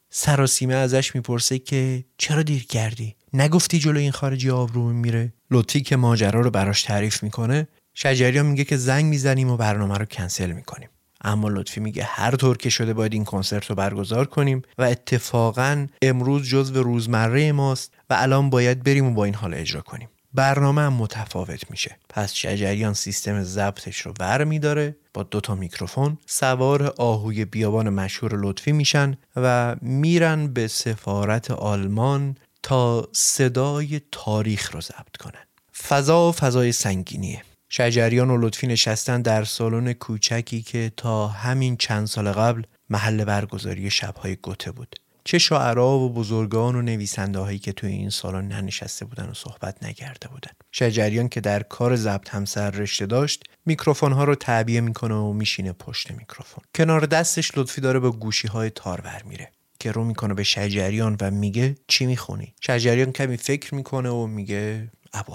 [0.10, 5.96] سراسیمه ازش می‌پرسه که چرا دیر کردی؟ نگفتی جلو این خارجی آبرو میره؟ لطفی که
[5.96, 10.90] ماجرا رو براش تعریف می‌کنه شجریان میگه که زنگ می‌زنیم و برنامه رو کنسل می‌کنیم.
[11.22, 15.88] اما لطفی میگه هر طور که شده باید این کنسرت رو برگزار کنیم و اتفاقا
[16.02, 17.94] امروز جزو روزمره ماست.
[18.10, 20.10] و الان باید بریم و با این حال اجرا کنیم.
[20.34, 21.98] برنامه هم متفاوت میشه.
[22.10, 28.72] پس شجریان سیستم ضبطش رو ور میداره با دوتا میکروفون سوار آهوی بیابان مشهور لطفی
[28.72, 35.46] میشن و میرن به سفارت آلمان تا صدای تاریخ رو ضبط کنن.
[35.88, 37.42] فضا فضای سنگینیه.
[37.70, 43.90] شجریان و لطفی نشستن در سالن کوچکی که تا همین چند سال قبل محل برگزاری
[43.90, 44.96] شبهای گوته بود.
[45.26, 49.84] چه شاعرها و بزرگان و نویسنده هایی که توی این سالن ننشسته بودن و صحبت
[49.84, 50.52] نکرده بودن.
[50.72, 55.34] شجریان که در کار ضبط هم سر رشته داشت میکروفون ها رو تعبیه می‌کنه و
[55.34, 56.64] میشینه پشت میکروفون.
[56.76, 61.32] کنار دستش لطفی داره به گوشی های تارور میره که رو می‌کنه به شجریان و
[61.32, 65.34] میگه چی می‌خونی؟ شجریان کمی فکر می‌کنه و میگه ابو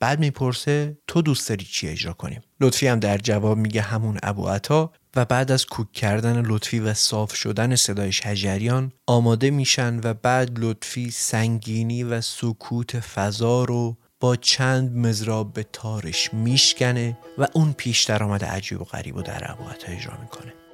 [0.00, 4.48] بعد می‌پرسه تو دوست داری چی اجرا کنیم؟ لطفی هم در جواب میگه همون ابو
[4.48, 10.14] عطا و بعد از کوک کردن لطفی و صاف شدن صدای شجریان آماده میشن و
[10.14, 17.72] بعد لطفی سنگینی و سکوت فضا رو با چند مزراب به تارش میشکنه و اون
[17.72, 20.65] پیش درآمد عجیب و غریب و در ابو عطا اجرا می‌کنه.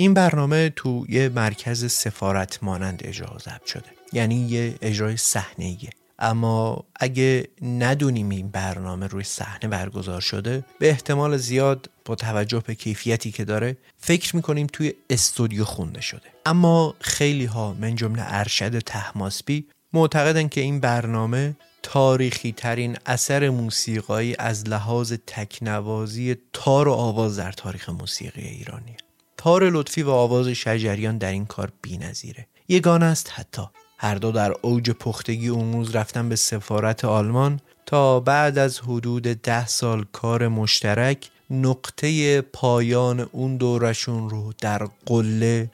[0.00, 3.84] این برنامه تو یه مرکز سفارت مانند اجرا ضبط شده.
[4.12, 5.76] یعنی یه اجرای صحنه
[6.18, 12.74] اما اگه ندونیم این برنامه روی صحنه برگزار شده به احتمال زیاد با توجه به
[12.74, 16.28] کیفیتی که داره فکر می‌کنیم توی استودیو خونده شده.
[16.46, 24.36] اما خیلی ها من جمله ارشد تحماسبی معتقدن که این برنامه تاریخی ترین اثر موسیقایی
[24.38, 28.96] از لحاظ تکنوازی تار و آواز در تاریخ موسیقی ایرانی
[29.38, 33.62] تار لطفی و آواز شجریان در این کار نظیره یگانه است حتی.
[33.98, 39.66] هر دو در اوج پختگی اون رفتن به سفارت آلمان تا بعد از حدود ده
[39.66, 45.70] سال کار مشترک نقطه پایان اون دورشون رو در قله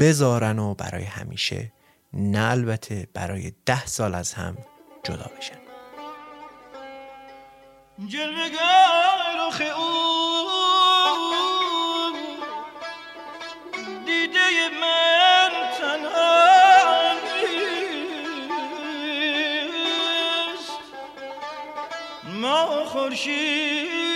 [0.00, 1.72] بذارن و برای همیشه
[2.12, 4.58] نه البته برای ده سال از هم
[5.04, 5.58] جدا بشن.
[22.88, 24.07] خورشید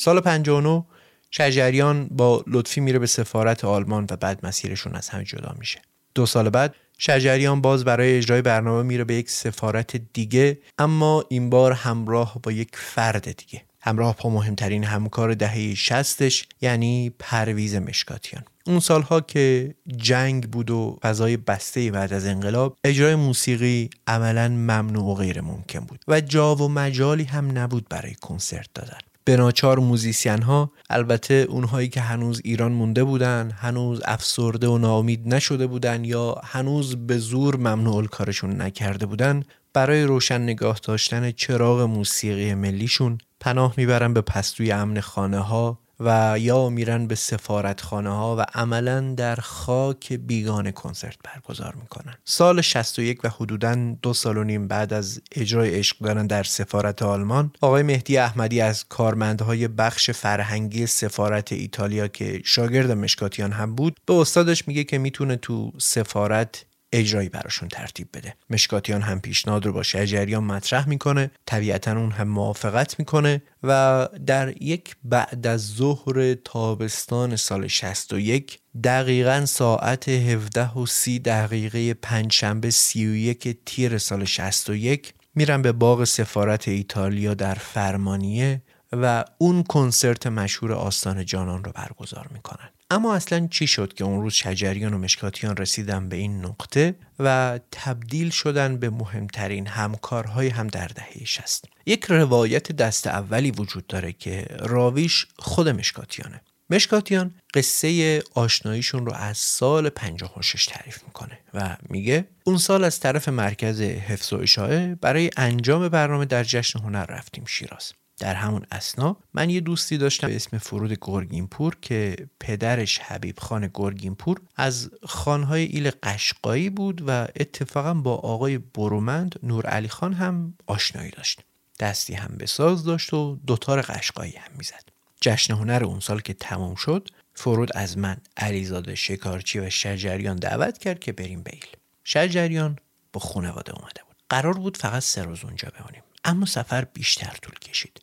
[0.00, 0.84] سال 59
[1.30, 5.80] شجریان با لطفی میره به سفارت آلمان و بعد مسیرشون از هم جدا میشه.
[6.14, 11.50] دو سال بعد شجریان باز برای اجرای برنامه میره به یک سفارت دیگه اما این
[11.50, 13.62] بار همراه با یک فرد دیگه.
[13.80, 18.42] همراه با مهمترین همکار دهه شستش یعنی پرویز مشکاتیان.
[18.66, 25.04] اون سالها که جنگ بود و فضای بسته بعد از انقلاب اجرای موسیقی عملا ممنوع
[25.04, 28.98] و غیر ممکن بود و جا و مجالی هم نبود برای کنسرت دادن.
[29.24, 35.34] به ناچار موزیسین ها البته اونهایی که هنوز ایران مونده بودن هنوز افسرده و ناامید
[35.34, 41.80] نشده بودن یا هنوز به زور ممنوع کارشون نکرده بودن برای روشن نگاه داشتن چراغ
[41.80, 48.36] موسیقی ملیشون پناه می‌برن به پستوی امن خانه ها و یا میرن به سفارتخانه ها
[48.36, 52.14] و عملا در خاک بیگانه کنسرت برگزار می‌کنن.
[52.24, 57.02] سال 61 و حدودا دو سال و نیم بعد از اجرای عشق دارن در سفارت
[57.02, 63.96] آلمان آقای مهدی احمدی از کارمندهای بخش فرهنگی سفارت ایتالیا که شاگرد مشکاتیان هم بود
[64.06, 68.34] به استادش میگه که می‌تونه تو سفارت اجرایی براشون ترتیب بده.
[68.50, 74.62] مشکاتیان هم پیشنهاد رو با شجریان مطرح می‌کنه طبیعتا اون هم موافقت می‌کنه و در
[74.62, 83.58] یک بعد از ظهر تابستان سال 61 دقیقا ساعت 17 و 30 دقیقه پنجشنبه 31
[83.66, 88.62] تیر سال 61 میرن به باغ سفارت ایتالیا در فرمانیه
[88.92, 92.70] و اون کنسرت مشهور آستان جانان رو برگزار می‌کنن.
[92.90, 97.60] اما اصلا چی شد که اون روز شجریان و مشکاتیان رسیدن به این نقطه و
[97.72, 104.12] تبدیل شدن به مهمترین همکارهای هم در دهه شست یک روایت دست اولی وجود داره
[104.12, 106.40] که راویش خود مشکاتیانه.
[106.70, 113.28] مشکاتیان قصه آشناییشون رو از سال 56 تعریف می‌کنه و میگه اون سال از طرف
[113.28, 117.92] مرکز حفظ و اشاعه برای انجام برنامه در جشن هنر رفتیم شیراز.
[118.20, 119.16] در همون اسنا.
[119.34, 125.64] من یه دوستی داشتم به اسم فرود گرگینپور که پدرش حبیب خان گرگینپور از خانهای
[125.64, 131.40] ایل قشقایی بود و اتفاقا با آقای برومند نور علی خان هم آشنایی داشت.
[131.80, 134.84] دستی هم به ساز داشت و دوتار قشقایی هم می‌زد.
[135.20, 140.78] جشن هنر اون سال که تمام شد فرود از من علیزاده شکارچی و شجریان دعوت
[140.78, 141.66] کرد که بریم بیل.
[142.04, 142.78] شجریان
[143.12, 144.16] با خانواده اومده بود.
[144.28, 146.02] قرار بود فقط سه روز اونجا بمونیم.
[146.24, 148.00] اما سفر بیشتر طول کشید.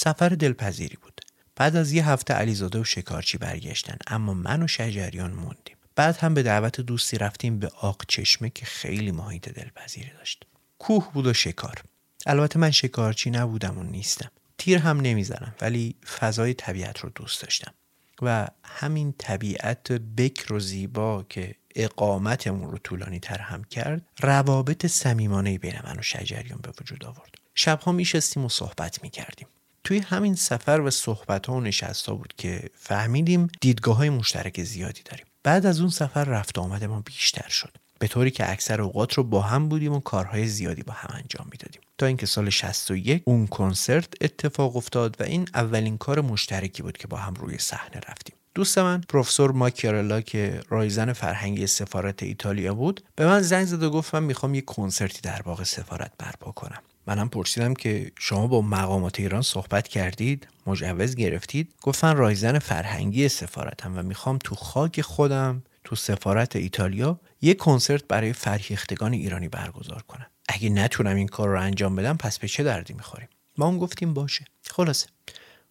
[0.00, 1.20] سفر دلپذیری بود.
[1.56, 5.76] بعد از یه هفته علیزاده و شکارچی برگشتن اما من و شجریان موندیم.
[5.96, 10.46] بعد هم به دعوت دوستی رفتیم به آق چشمه که خیلی محیط دلپذیری داشت.
[10.78, 11.82] کوه بود و شکار.
[12.26, 14.30] البته من شکارچی نبودم و نیستم.
[14.58, 17.74] تیر هم نمی‌زنم ولی فضای طبیعت رو دوست داشتم.
[18.22, 25.58] و همین طبیعت بکر و زیبا که اقامتمون رو طولانی تر هم کرد روابط صمیمانه
[25.58, 27.34] بین من و شجریان به وجود آورد.
[27.54, 29.48] شبها میشستیم و صحبت می‌کردیم.
[29.88, 34.62] توی همین سفر و صحبت ها و نشست ها بود که فهمیدیم دیدگاه های مشترک
[34.62, 35.26] زیادی داریم.
[35.42, 37.70] بعد از اون سفر رفت آمد ما بیشتر شد.
[37.98, 41.46] به طوری که اکثر اوقات رو با هم بودیم و کارهای زیادی با هم انجام
[41.50, 41.80] می‌دادیم.
[41.98, 47.06] تا اینکه سال 61 اون کنسرت اتفاق افتاد و این اولین کار مشترکی بود که
[47.06, 48.36] با هم روی صحنه رفتیم.
[48.58, 53.90] دوست من پروفسور ماکیارلا که رایزن فرهنگی سفارت ایتالیا بود به من زنگ زد و
[53.90, 56.82] گفت من می‌خوام یه کنسرتی در باغ سفارت برپا کنم.
[57.06, 63.98] منم پرسیدم که شما با مقامات ایران صحبت کردید مجوز گرفتید؟ گفتن رایزن فرهنگی سفارتم
[63.98, 70.26] و می‌خوام تو خاک خودم تو سفارت ایتالیا یه کنسرت برای فرهیختگان ایرانی برگزار کنم.
[70.48, 73.28] اگه نتونم این کار رو انجام بدم پس به چه دردی می‌خوریم؟
[73.58, 74.44] ما هم گفتیم باشه.
[74.70, 75.06] خلاصه.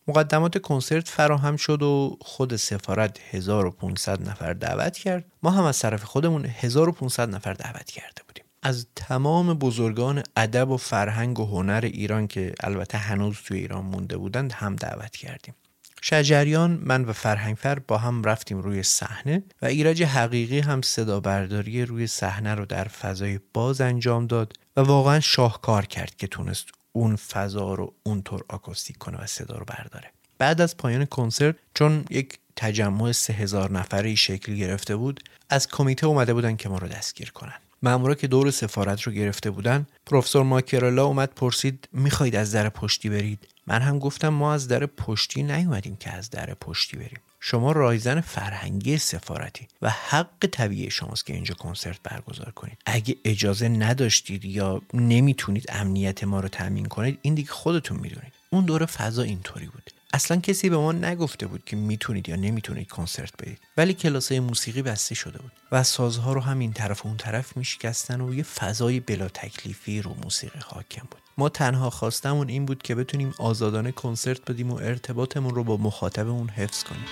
[0.07, 5.25] مقدمات کنسرت فراهم شد و خود سفارت 1500 نفر دعوت کرد.
[5.43, 8.43] ما هم از طرف خودمون 1500 نفر دعوت کرده بودیم.
[8.63, 14.17] از تمام بزرگان ادب و فرهنگ و هنر ایران که البته هنوز توی ایران مونده
[14.17, 15.55] بودند هم دعوت کردیم.
[16.01, 21.85] شجریان من و فرهنگفر با هم رفتیم روی صحنه و ایرج حقیقی هم صدا برداری
[21.85, 26.67] روی صحنه رو در فضای باز انجام داد و واقعا شاهکار کرد که تونست
[26.97, 30.11] اون فضا رو اونطور آکوستیک کنه و صدا رو برداره.
[30.37, 36.07] بعد از پایان کنسرت چون یک تجمع سه هزار نفری شکل گرفته بود از کمیته
[36.07, 37.53] اومده بودن که ما رو دستگیر کنن.
[37.83, 43.09] مامورا که دور سفارت رو گرفته بودن پروفسور ماکرلا اومد پرسید می‌خواید از در پشتی
[43.09, 47.19] برید؟ من هم گفتم ما از در پشتی نیومدیم که از در پشتی بریم.
[47.39, 52.77] شما رایزن فرهنگی سفارتی و حق طبیعی شماست که اینجا کنسرت برگزار کنید.
[52.85, 58.33] اگه اجازه نداشتید یا نمی‌تونید امنیت ما رو تامین کنید این دیگه خودتون می‌دونید.
[58.49, 59.91] اون دور فضا اینطوری بود.
[60.13, 63.59] اصلا کسی به ما نگفته بود که می‌تونید یا نمی‌تونید کنسرت بدید.
[63.77, 67.57] ولی کلاسای موسیقی بسته شده بود و سازها رو هم این طرف و اون طرف
[67.57, 71.21] میشکستن و یه فضای بلا تکلیفی رو موسیقی حاکم بود.
[71.37, 76.49] ما تنها خواستمون این بود که بتونیم آزادانه کنسرت بدیم و ارتباطمون رو با مخاطبمون
[76.49, 77.05] حفظ کنیم.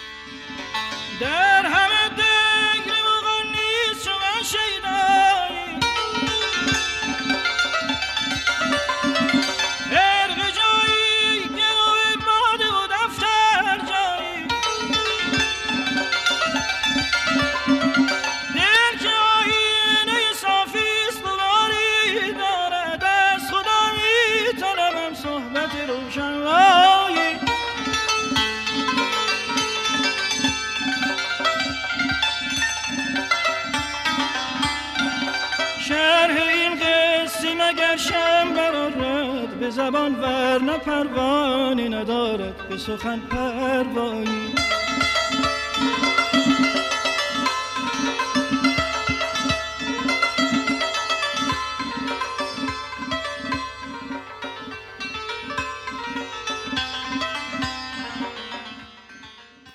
[39.75, 44.53] زبان ور نه پروانی ندارد به سخن پروایی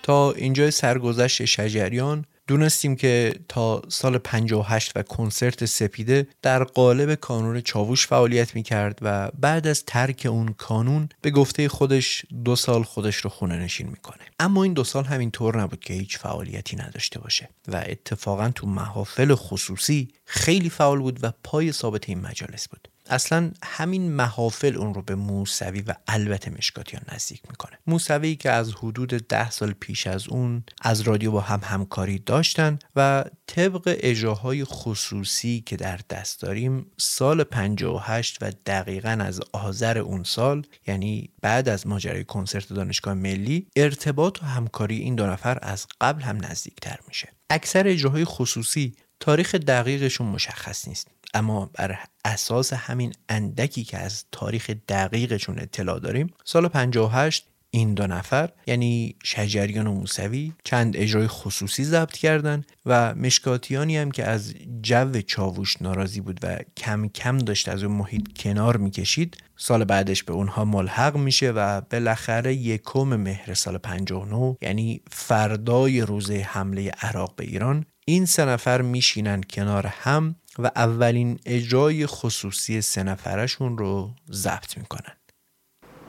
[0.03, 7.61] تا اینجای سرگذشت شجریان دونستیم که تا سال 58 و کنسرت سپیده در قالب کانون
[7.61, 12.83] چاووش فعالیت می کرد و بعد از ترک اون کانون به گفته خودش دو سال
[12.83, 14.23] خودش رو خونه نشین می‌کنه.
[14.41, 18.67] اما این دو سال همین طور نبود که هیچ فعالیتی نداشته باشه و اتفاقا تو
[18.67, 22.89] محافل خصوصی خیلی فعال بود و پای ثابت این مجالس بود.
[23.11, 27.79] اصلا همین محافل اون رو به موسوی و البته مشکاتیان نزدیک می‌کنه.
[27.87, 32.79] موسوی که از حدود ده سال پیش از اون از رادیو با هم همکاری داشتن
[32.97, 40.23] و طبق اجراهای خصوصی که در دست داریم سال 58 و دقیقا از آذر اون
[40.23, 45.87] سال یعنی بعد از ماجرای کنسرت دانشگاه ملی ارتباط و همکاری این دو نفر از
[46.01, 47.29] قبل هم نزدیکتر میشه.
[47.51, 51.09] اکثر اجراهای خصوصی تاریخ دقیقشون مشخص نیست.
[51.35, 58.07] اما بر اساس همین اندکی که از تاریخ دقیقشون اطلاع داریم سال 58 این دو
[58.07, 64.55] نفر یعنی شجریان و موسوی چند اجرای خصوصی ضبط کردن و مشکاتیانی هم که از
[64.83, 70.23] جو چاووش ناراضی بود و کم کم داشت از اون محیط کنار می‌کشید سال بعدش
[70.23, 77.35] به اونها ملحق میشه و بالاخره یکم مهر سال 59 یعنی فردای روز حمله عراق
[77.37, 84.11] به ایران این سه نفر میشینن کنار هم و اولین اجرای خصوصی سه نفرشون رو
[84.33, 85.17] ضبط می‌کنن.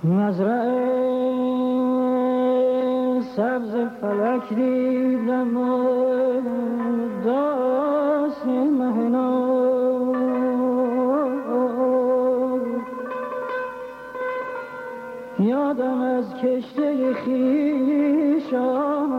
[0.03, 1.21] مزرعه
[3.35, 3.71] سبز
[4.01, 6.01] فلک دیدم و
[7.25, 9.51] داست مهنا
[15.39, 19.11] یادم از کشته خیشم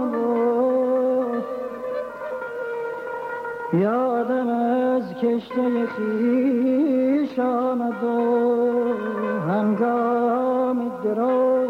[3.72, 8.94] یادم از کشته خیش آمد و
[9.48, 11.62] هنگام درو.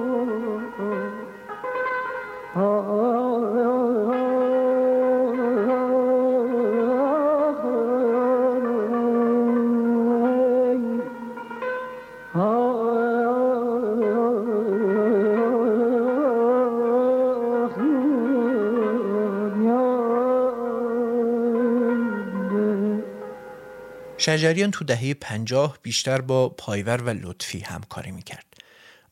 [24.22, 28.46] شجریان تو دهه 50 بیشتر با پایور و لطفی همکاری می‌کرد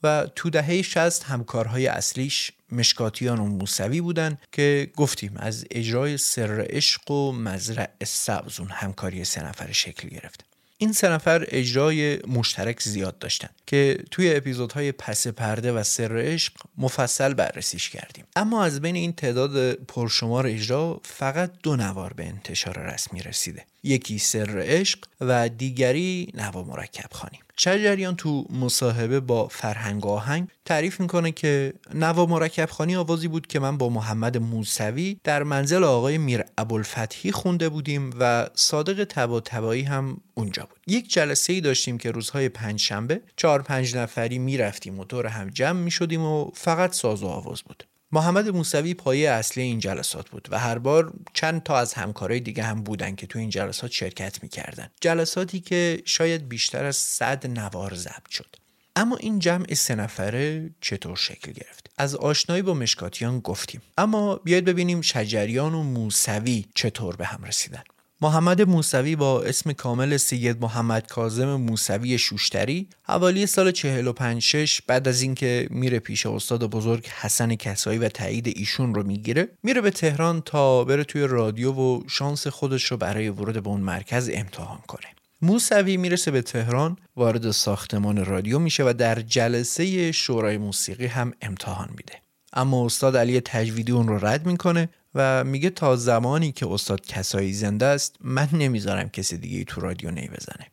[0.02, 6.66] و تو دهه 60 همکارهای اصلیش مشکاتیان و موسوی بودن که گفتیم از اجرای سر
[6.70, 10.49] عشق و مزرع سبز اون همکاری سه نفر شکل گرفته
[10.82, 16.52] این سه نفر اجرای مشترک زیاد داشتن که توی اپیزودهای پس پرده و سر عشق
[16.78, 18.24] مفصل بررسیش کردیم.
[18.36, 23.64] اما از بین این تعداد پرشمار اجرا فقط دو نوار به انتشار رسمی رسیده.
[23.82, 31.00] یکی سر عشق و دیگری نوا مرکب خانیم شجریان تو مصاحبه با فرهنگ آهنگ تعریف
[31.00, 36.18] می‌کنه که نوا مرکب خانی آوازی بود که من با محمد موسوی در منزل آقای
[36.18, 40.78] میر ابوالفتحی خونده بودیم و صادق تبا تبایی هم اونجا بود.
[40.86, 45.50] یک جلسه ای داشتیم که روزهای پنج شنبه چهار پنج نفری می‌رفتیم و دور هم
[45.50, 47.84] جمع می‌شدیم و فقط ساز و آواز بود.
[48.12, 52.62] محمد موسوی پایه اصلی این جلسات بود و هر بار چند تا از همکارای دیگه
[52.62, 54.90] هم بودن که تو این جلسات شرکت می‌کردن.
[55.00, 58.56] جلساتی که شاید بیشتر از صد نوار ضبط شد.
[58.96, 63.82] اما این جمع سه نفره چطور شکل گرفت؟ از آشنایی با مشکاتیان گفتیم.
[63.98, 67.82] اما بیاید ببینیم شجریان و موسوی چطور به هم رسیدن.
[68.22, 75.22] محمد موسوی با اسم کامل سید محمد کاظم موسوی شوشتری حوالی سال 45 بعد از
[75.22, 80.42] اینکه میره پیش استاد بزرگ حسن کسایی و تایید ایشون رو می‌گیره میره به تهران
[80.42, 85.06] تا بره توی رادیو و شانس خودش رو برای ورود به اون مرکز امتحان کنه.
[85.42, 91.88] موسوی می‌رسه به تهران وارد ساختمان رادیو میشه و در جلسه شورای موسیقی هم امتحان
[91.96, 92.14] میده.
[92.52, 97.52] اما استاد علی تجویدی اون رو رد می‌کنه و میگه تا زمانی که استاد کسایی
[97.52, 100.66] زنده است من نمی‌ذارم کسی دیگه تو رادیو نی بزنه.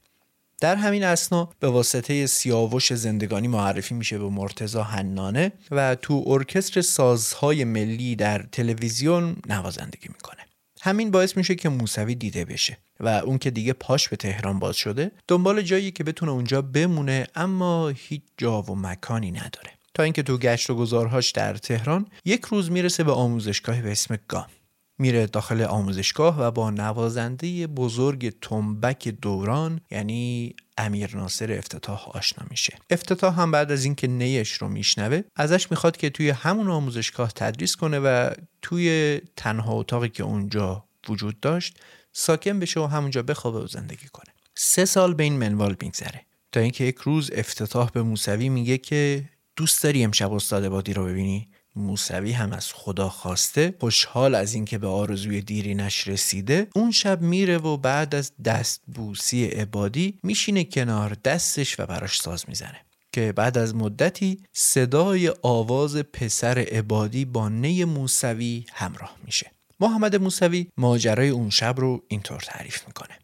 [0.59, 6.81] در همین اسنا به واسطه سیاوش زندگانی معرفی میشه به مرتزا حنانه و تو ارکستر
[6.81, 10.37] سازهای ملی در تلویزیون نوازندگی می‌کنه.
[10.81, 14.75] همین باعث میشه که موسوی دیده بشه و اون که دیگه پاش به تهران باز
[14.75, 19.76] شده دنبال جایی که بتونه اونجا بمونه اما هیچ جا و مکانی نداره.
[19.97, 24.17] تا اینکه تو گشت و گذارهاش در تهران یک روز می‌رسه به آموزشگاهی به اسم
[24.27, 24.47] گام.
[24.97, 32.77] میره داخل آموزشگاه و با نوازنده بزرگ تنبک دوران یعنی امیر ناصر افتتاح آشنا میشه.
[32.89, 37.75] افتتاح هم بعد از اینکه نیش رو میشنوه ازش می‌خواد که توی همون آموزشگاه تدریس
[37.75, 38.29] کنه و
[38.61, 41.79] توی تنها اتاقی که اونجا وجود داشت
[42.13, 44.33] ساکن بشه و همونجا بخوابه و زندگی کنه.
[44.55, 46.21] سه سال به این منوال میگذره.
[46.51, 51.05] تا اینکه یک روز افتتاح به موسوی میگه که دوست داری امشب استاد بادی رو
[51.05, 57.21] ببینی؟ موسوی هم از خدا خواسته خوشحال از اینکه به آرزوی دیرینش رسیده اون شب
[57.21, 62.81] میره و بعد از دست بوسی عبادی میشینه کنار دستش و براش ساز می‌زنه.
[63.11, 69.51] که بعد از مدتی صدای آواز پسر عبادی با نی موسوی همراه میشه.
[69.79, 73.19] محمد موسوی ماجرای اون شب رو اینطور تعریف می‌کنه.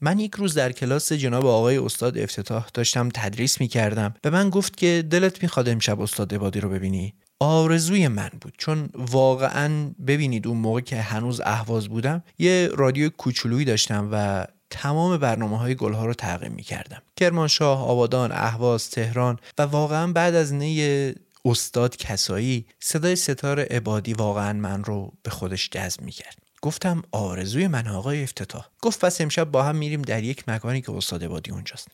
[0.00, 4.50] من یک روز در کلاس جناب آقای استاد افتتاح داشتم تدریس می کردم به من
[4.50, 7.14] گفت که دلت می‌خواد امشب استاد عبادی رو ببینی.
[7.40, 13.64] آرزوی من بود چون واقعا ببینید اون موقع که هنوز اهواز بودم یه رادیو کوچولویی
[13.64, 19.62] داشتم و تمام برنامه های گلها رو تعقیم می کردم کرمانشاه، آبادان، اهواز، تهران و
[19.62, 21.12] واقعا بعد از نی
[21.44, 27.66] استاد کسایی صدای ستار عبادی واقعا من رو به خودش جذب می کرد گفتم آرزوی
[27.66, 28.66] من آقای افتتاح.
[28.82, 31.88] گفت پس امشب با هم میریم در یک مکانی که استاد بادی اونجاست.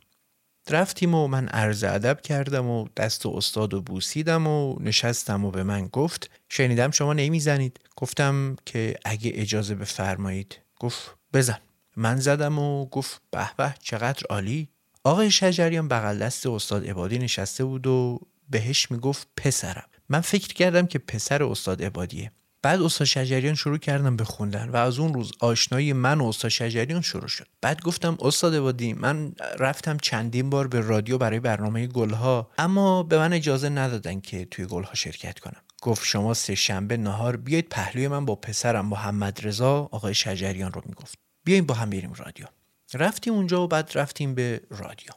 [0.71, 5.51] رفتیم و من عرض ادب کردم و دست و استاد و بوسیدم و نشستم و
[5.51, 7.81] به من گفت شنیدم شما نمی‌زنید.
[7.97, 10.59] گفتم که اگه اجازه بفرمایید.
[10.81, 11.59] گفت بزن.
[11.97, 14.69] من زدم و گفت به به چقدر عالی.
[15.05, 19.89] آقای شجریان بغل دست استاد عبادی نشسته بود و بهش می‌گفت پسرم.
[20.09, 22.33] من فکر کردم که پسر استاد عبادیه.
[22.65, 26.51] بعد استاد شجریان شروع کردم به خوندن و از اون روز آشنایی من و استاد
[26.51, 27.47] شجریان شروع شد.
[27.61, 33.19] بعد گفتم استاد وادی من رفتم چندین بار به رادیو برای برنامه گلها اما به
[33.19, 35.61] من اجازه ندادن که توی گلها شرکت کنم.
[35.83, 40.83] گفت شما سه شنبه نهار بیایید پهلوی من با پسرم محمد رضا آقای شجریان رو
[40.87, 41.19] می‌گفت.
[41.45, 42.47] بیایم با هم بریم رادیو.
[42.95, 45.11] رفتیم اونجا و بعد رفتیم به رادیو.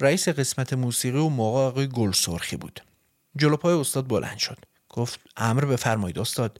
[0.00, 2.80] رئیس قسمت موسیقی و موقع آقای گل سرخی بود.
[3.36, 4.58] جلو پای استاد بلند شد.
[4.88, 6.58] گفت امر بفرمایید استاد.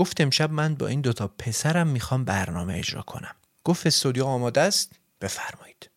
[0.00, 3.34] گفت امشب من با این دوتا پسرم می‌خوام برنامه اجرا کنم.
[3.64, 5.90] گفت استودیو آماده است؟ بفرمایید.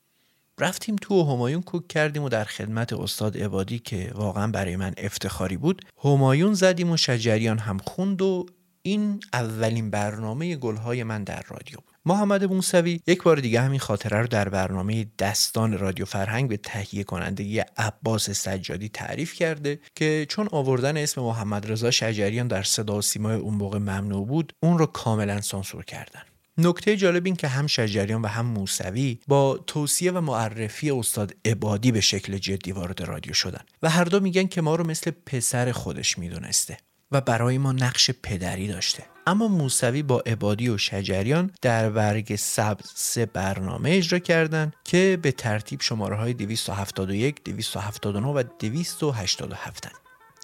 [0.59, 4.93] رفتیم تو و همایون کوک کردیم و در خدمت استاد عبادی که واقعا برای من
[4.97, 8.45] افتخاری بود همایون زدیم و شجریان هم خوند و
[8.81, 11.92] این اولین برنامه گلهای من در رادیو بود.
[12.05, 17.03] محمد موسوی یک بار دیگه همین خاطره رو در برنامه دستان رادیو فرهنگ به تهیه
[17.03, 23.01] کنندگی عباس سجادی تعریف کرده که چون آوردن اسم محمد رضا شجریان در صدا و
[23.01, 26.21] سیمای اون موقع ممنوع بود اون رو کاملا سانسور کردن.
[26.57, 31.91] نکته جالب این که هم شجریان و هم موسوی با توصیه و معرفی استاد عبادی
[31.91, 35.71] به شکل جدی وارد رادیو شدن و هر دو میگن که ما رو مثل پسر
[35.71, 36.77] خودش می‌دونسته.
[37.13, 39.03] و برای ما نقش پدری داشته.
[39.27, 45.31] اما موسوی با عبادی و شجریان در برگ سبز سه برنامه اجرا کردند که به
[45.31, 49.91] ترتیب شماره های 271, 279 و 287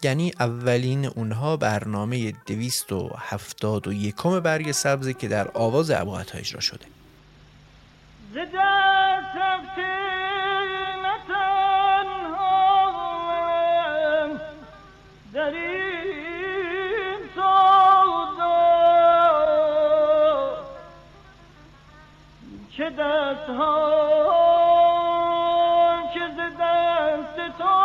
[0.04, 6.86] یعنی اولین اونها برنامه 271 برگ سبزی که در آواز ابوعطا اجرا شده.
[22.80, 23.48] که دست
[26.14, 27.80] که ز دست تو.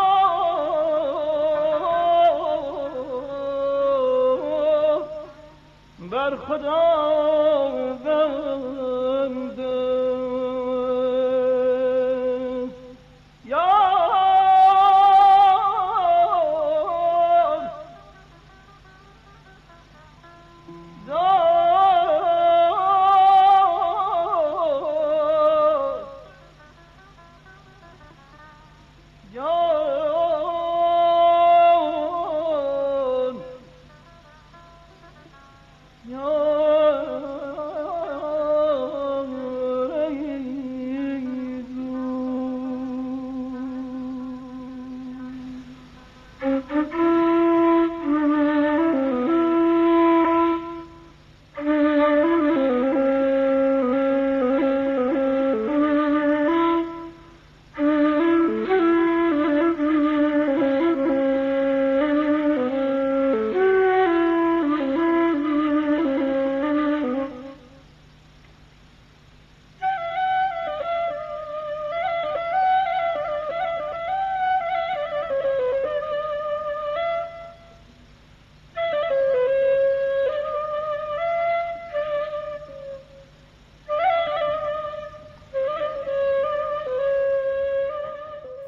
[6.11, 7.54] بر خدا
[36.15, 36.54] No.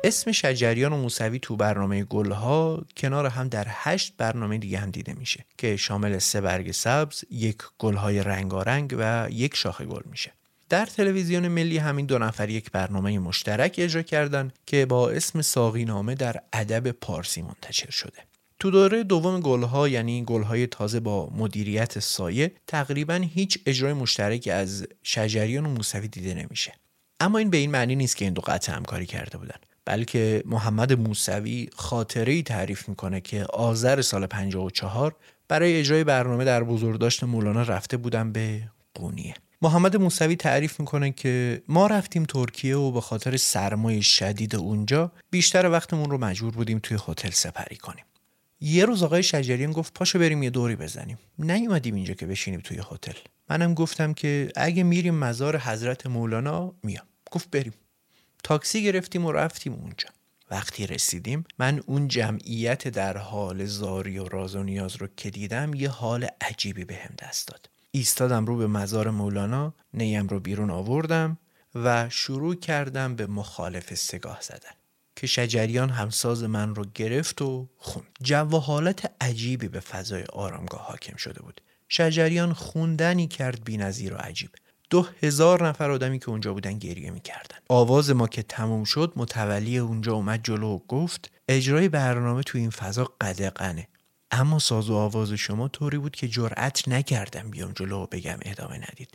[0.07, 5.15] اسم شجریان و موسوی تو برنامه گلها کنار هم در هشت برنامه دیگه هم دیده
[5.15, 10.33] میشه که شامل سه برگ سبز، یک گلهای رنگارنگ و یک شاخه گل میشه.
[10.69, 15.85] در تلویزیون ملی همین دو نفر یک برنامه مشترک اجرا کردن که با اسم ساقی
[15.85, 18.19] نامه در ادب پارسی منتشر شده.
[18.59, 24.87] تو دوره دوم گلها یعنی گلهای تازه با مدیریت سایه تقریبا هیچ اجرای مشترکی از
[25.03, 26.73] شجریان و موسوی دیده نمیشه.
[27.21, 29.57] اما این به این معنی نیست که این دو قطع همکاری کرده بودن.
[29.87, 35.17] بلکه محمد موسوی خاطره تعریف می‌کنه که آذر سال 54
[35.49, 38.63] برای اجرای برنامه در بزرگداشت مولانا رفته بودن به
[38.95, 39.35] قونیه.
[39.63, 45.71] محمد موسوی تعریف می‌کنه که ما رفتیم ترکیه و به خاطر سرمایه شدید اونجا بیشتر
[45.71, 48.05] وقتمون رو مجبور بودیم توی هتل سپری کنیم.
[48.61, 51.19] یه روز آقای شجریان گفت پاشو بریم یه دوری بزنیم.
[51.39, 53.19] نیومدیم اینجا که بشینیم توی هتل.
[53.51, 57.07] منم گفتم که اگه میریم مزار حضرت مولانا میام.
[57.31, 57.73] گفت بریم.
[58.45, 60.09] تاکسی گرفتیم و رفتیم اونجا.
[60.51, 65.75] وقتی رسیدیم من اون جمعیت در حال زاری و راز و نیاز رو که دیدم
[65.75, 67.69] یه حال عجیبی به هم دست داد.
[67.91, 71.39] ایستادم رو به مزار مولانا نیم رو بیرون آوردم
[71.75, 74.75] و شروع کردم به مخالف سگاه زدن
[75.17, 78.07] که شجریان همساز من رو گرفت و خوند.
[78.23, 81.61] جو و حالت عجیبی به فضای آرامگاه حاکم شده بود.
[81.89, 84.51] شجریان خوندنی کرد بینظیر و عجیب.
[84.91, 87.59] دو هزار نفر آدمی که اونجا بودن گریه می‌کردن.
[87.69, 92.71] آواز ما که تموم شد متولی اونجا اومد جلو و گفت اجرای برنامه تو این
[92.71, 93.89] فضا قدقنه
[94.31, 98.77] اما ساز و آواز شما طوری بود که جرأت نکردم بیام جلو و بگم ادامه
[98.77, 99.11] ندید.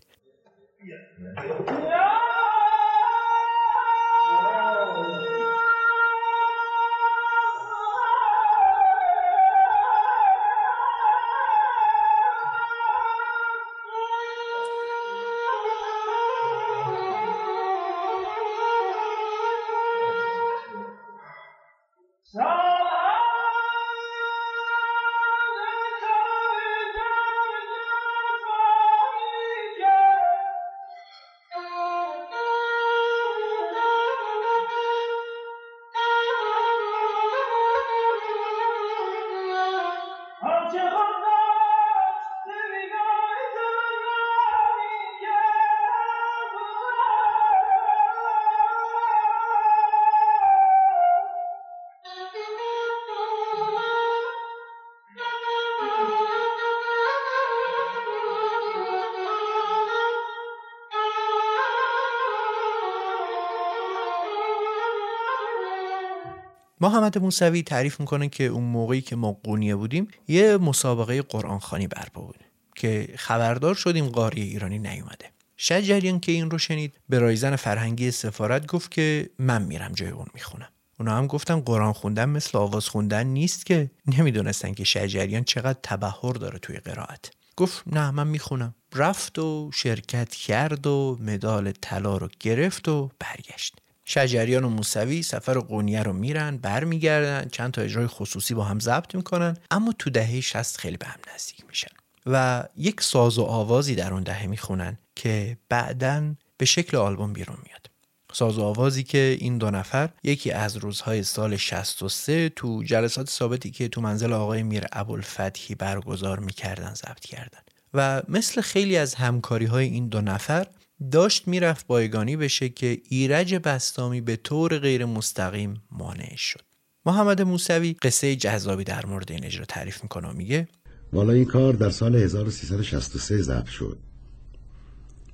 [66.81, 71.87] محمد موسوی تعریف می‌کنه که اون موقعی که ما قونیه بودیم یه مسابقه قرآن خانی
[71.87, 72.35] برپا بود
[72.75, 75.31] که خبردار شدیم قاری ایرانی نیومده.
[75.57, 80.27] شجریان که این رو شنید به رایزن فرهنگی سفارت گفت که من میرم جای اون
[80.33, 80.69] می‌خونم.
[80.99, 83.91] اونا هم گفتن قرآن خوندن مثل آواز خوندن نیست که.
[84.17, 87.31] نمی‌دونستن که شجریان چقدر تبهر داره توی قرائت.
[87.57, 88.75] گفت نه من می‌خونم.
[88.95, 93.80] رفت و شرکت کرد و مدال طلا رو گرفت و برگشت.
[94.13, 99.15] شجریان و موسوی سفر قونیه رو میرن برمیگردن چند تا اجرای خصوصی با هم ضبط
[99.15, 101.91] می‌کنن اما تو دهه 60 خیلی به هم نزدیک میشن
[102.25, 107.57] و یک ساز و آوازی در اون دهه می‌خونن که بعدا به شکل آلبوم بیرون
[107.65, 107.89] میاد.
[108.33, 113.71] ساز و آوازی که این دو نفر یکی از روزهای سال 63 تو جلسات ثابتی
[113.71, 117.59] که تو منزل آقای میر ابوالفتحی برگزار می‌کردن ضبط کردن.
[117.93, 120.67] و مثل خیلی از همکاری های این دو نفر
[121.11, 126.61] داشت می‌رفت بایگانی بشه که ایرج بستامی به طور غیر مستقیم مانع شد.
[127.05, 130.67] محمد موسوی قصه جذابی در مورد این اجرا تعریف می‌کنه میگه
[131.13, 133.97] والا این کار در سال 1363 ضبط شد.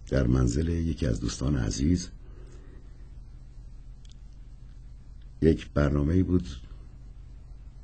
[0.09, 2.09] در منزل یکی از دوستان عزیز
[5.41, 6.47] یک برنامه بود.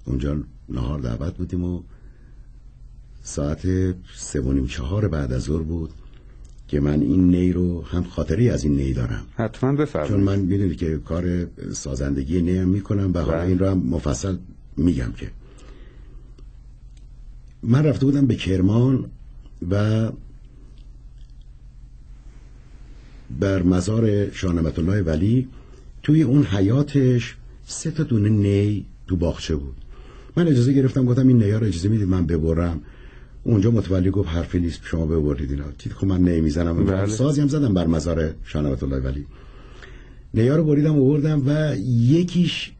[0.05, 1.84] اونجا نهار دعوت بودیم و
[3.23, 3.61] ساعت
[4.15, 5.93] سه و نیم چهار بعد از ظهر بود.
[6.74, 9.26] که من این نی رو هم خاطری از این نی دارم.
[9.36, 10.15] حتما بفرمایید.
[10.15, 13.47] چون من می‌دونید که کار سازندگی نی هم می‌کنم و حالا بله.
[13.47, 14.36] این رو هم مفصل
[14.78, 15.28] میگم که
[17.63, 19.05] من رفته بودم به کرمان
[19.71, 20.11] و
[23.39, 25.47] بر مزار شاه نعمت الله ولی
[26.03, 29.76] توی اون حیاتش سه تا دونه نی تو باغچه بود.
[30.36, 32.82] من اجازه گرفتم گفتم این نیا رو اجازه می‌دید من ببرم.
[33.43, 35.65] اونجا متولی گفت حرفی نیست شما ببرید اینا.
[35.79, 36.85] دید خب من نی می‌زنم.
[36.85, 37.05] بله.
[37.05, 39.25] سازی هم زدم بر مزار نعمت الله ولی.
[40.33, 42.71] نیا رو بریدم و بردم و یکیش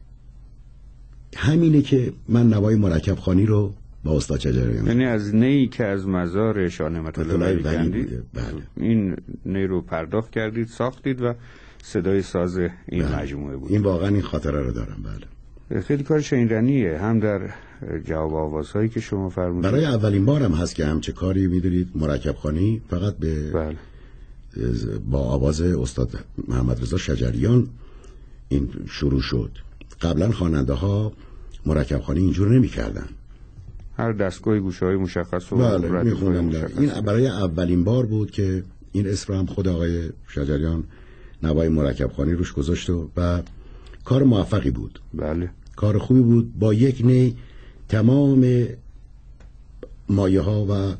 [1.36, 6.08] همینه که من نوای مرکب خانی رو با استاد چجریان یعنی از نی که از
[6.08, 8.44] مزار شاه نعمت الله ولی کندید بله.
[8.76, 11.34] این نی رو پرداخت کردید ساختید و
[11.82, 13.22] صدای ساز این بله.
[13.22, 13.72] مجموعه بود.
[13.72, 15.04] این واقعا این خاطره رو دارم.
[15.70, 15.80] بله.
[15.80, 16.98] خیلی کار شنیدنیه.
[16.98, 17.50] هم در
[18.06, 19.70] جواب آوازهایی که شما فرمودید.
[19.70, 23.76] برای اولین بارم هست که همچه کاری می‌دونید مرکب خانی فقط به بله.
[25.10, 26.10] با آواز استاد
[26.48, 27.68] محمد رضا شجریان
[28.48, 29.50] این شروع شد.
[30.02, 31.12] قبلا خواننده ها
[31.66, 33.06] مرکب خانی اینجور نمی کردن
[33.96, 36.78] هر دستگاه گوشه های مشخص و بله مشخص.
[36.78, 40.84] این برای اولین بار بود که این اسم هم خود آقای شجریان
[41.42, 43.42] نوای مرکب خانی روش گذاشت و و
[44.04, 45.00] کار موفقی بود.
[45.14, 45.50] بله.
[45.76, 46.58] کار خوبی بود.
[46.58, 47.36] با یک نی
[47.88, 48.66] تمام
[50.08, 50.94] مایه ها و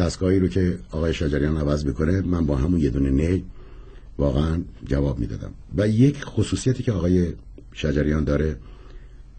[0.00, 3.44] دستگاهی رو که آقای شجریان عوض می‌کنه من با همون یه دونه نی
[4.18, 5.50] واقعا جواب می‌دادم.
[5.76, 7.32] و یک خصوصیتی که آقای
[7.72, 8.56] شجریان داره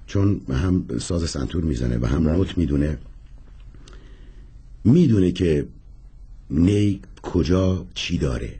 [0.07, 2.97] چون هم ساز سنتور می‌زنه و هم نوت می‌دونه
[4.83, 5.65] می‌دونه که
[6.49, 8.55] نی کجا چی داره.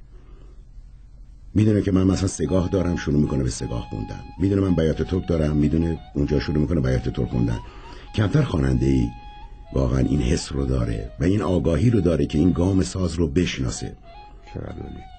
[1.53, 4.19] می‌دونه که من مثلا سگاه دارم شروع می‌کنه به سگاه خوندن.
[4.39, 7.59] می‌دونه من بیات ترک دارم می‌دونه اونجا شروع می‌کنه بیات ترک خوندن.
[8.15, 9.09] کمتر خواننده ای
[9.73, 13.27] واقعا این حس رو داره و این آگاهی رو داره که این گام ساز رو
[13.27, 13.95] بشناسه.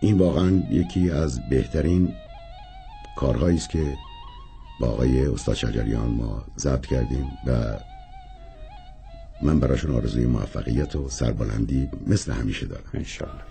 [0.00, 2.12] این واقعا یکی از بهترین
[3.16, 3.94] کارهایی است که
[4.80, 7.78] با آقای استاد شجریان ما ضبط کردیم و
[9.42, 12.84] من براشون آرزوی موفقیت و سربلندی مثل همیشه دارم.
[12.94, 13.42] انشالله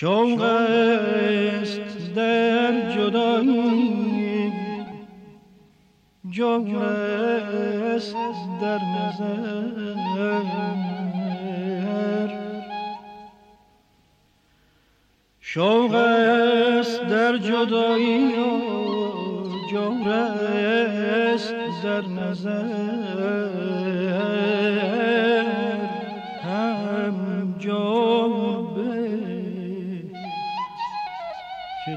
[0.00, 1.80] شوق است
[2.14, 4.52] در جدایی.
[6.30, 8.16] جور است
[8.60, 9.88] در نظر.
[15.40, 18.32] شوق است در جدایی
[19.70, 23.87] جور است در نظر.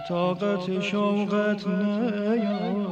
[0.09, 2.90] طاقت شوقت نیاری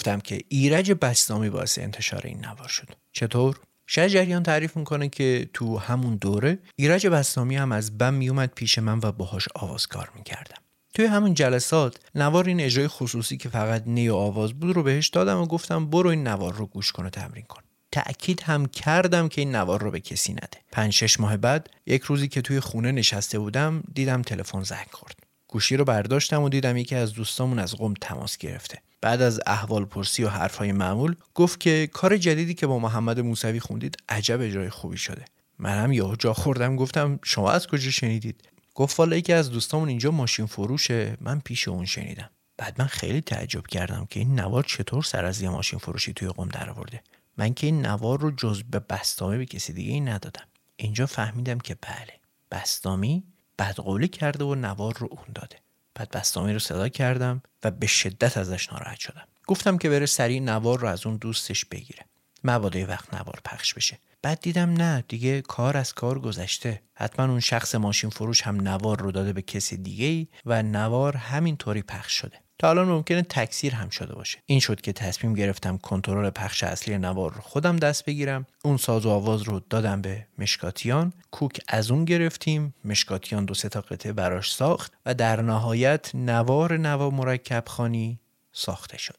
[0.00, 2.88] گفتم که ایرج بستامی باعث انتشار این نوار شد.
[3.12, 8.78] چطور؟ شجریان تعریف می‌کنه که تو همون دوره ایرج بستامی هم از بم میومد پیش
[8.78, 10.62] من و باهاش آواز کار می‌کردم.
[10.94, 15.08] توی همون جلسات نوار این اجرای خصوصی که فقط نی و آواز بود رو بهش
[15.08, 17.62] دادم و گفتم برو این نوار رو گوش کن و تمرین کن.
[17.92, 20.58] تأکید هم کردم که این نوار رو به کسی نده.
[20.72, 25.18] پنج شش ماه بعد یک روزی که توی خونه نشسته بودم دیدم تلفن زنگ خورد.
[25.48, 28.78] گوشی رو برداشتم و دیدم یکی از دوستامون از قم تماس گرفته.
[29.00, 33.60] بعد از احوال پرسی و حرفهای معمول گفت که کار جدیدی که با محمد موسوی
[33.60, 35.24] خوندید عجب اجرای خوبی شده.
[35.58, 40.10] منم یهو جا خوردم گفتم شما از کجا شنیدید؟ گفت والا یکی از دوستامون اینجا
[40.10, 42.30] ماشین فروشه من پیش اون شنیدم.
[42.56, 46.28] بعد من خیلی تعجب کردم که این نوار چطور سر از یه ماشین فروشی توی
[46.28, 47.02] قم درآورده.
[47.36, 50.44] من که این نوار رو جز به بستامه به کسی دیگه ای ندادم.
[50.76, 52.20] اینجا فهمیدم که بله
[52.50, 53.24] بستامی
[53.58, 55.56] بدقولی کرده و نوار رو اون داده.
[56.00, 59.26] بعد بستامی رو صدا کردم و به شدت ازش ناراحت شدم.
[59.46, 62.04] گفتم که بره سریع نوار رو از اون دوستش بگیره.
[62.44, 63.98] مبادا وقت نوار پخش بشه.
[64.22, 66.82] بعد دیدم نه دیگه کار از کار گذشته.
[66.94, 71.82] حتما اون شخص ماشین فروش هم نوار رو داده به کسی دیگه و نوار همینطوری
[71.82, 72.40] پخش شده.
[72.60, 74.38] تا الان ممکنه تکثیر هم شده باشه.
[74.46, 78.46] این شد که تصمیم گرفتم کنترل پخش اصلی نوار رو خودم دست بگیرم.
[78.64, 81.12] اون ساز و آواز رو دادم به مشکاتیان.
[81.30, 82.74] کوک از اون گرفتیم.
[82.84, 88.20] مشکاتیان دو سه تا قطعه براش ساخت و در نهایت نوار نوا مرکب خانی
[88.52, 89.16] ساخته شد.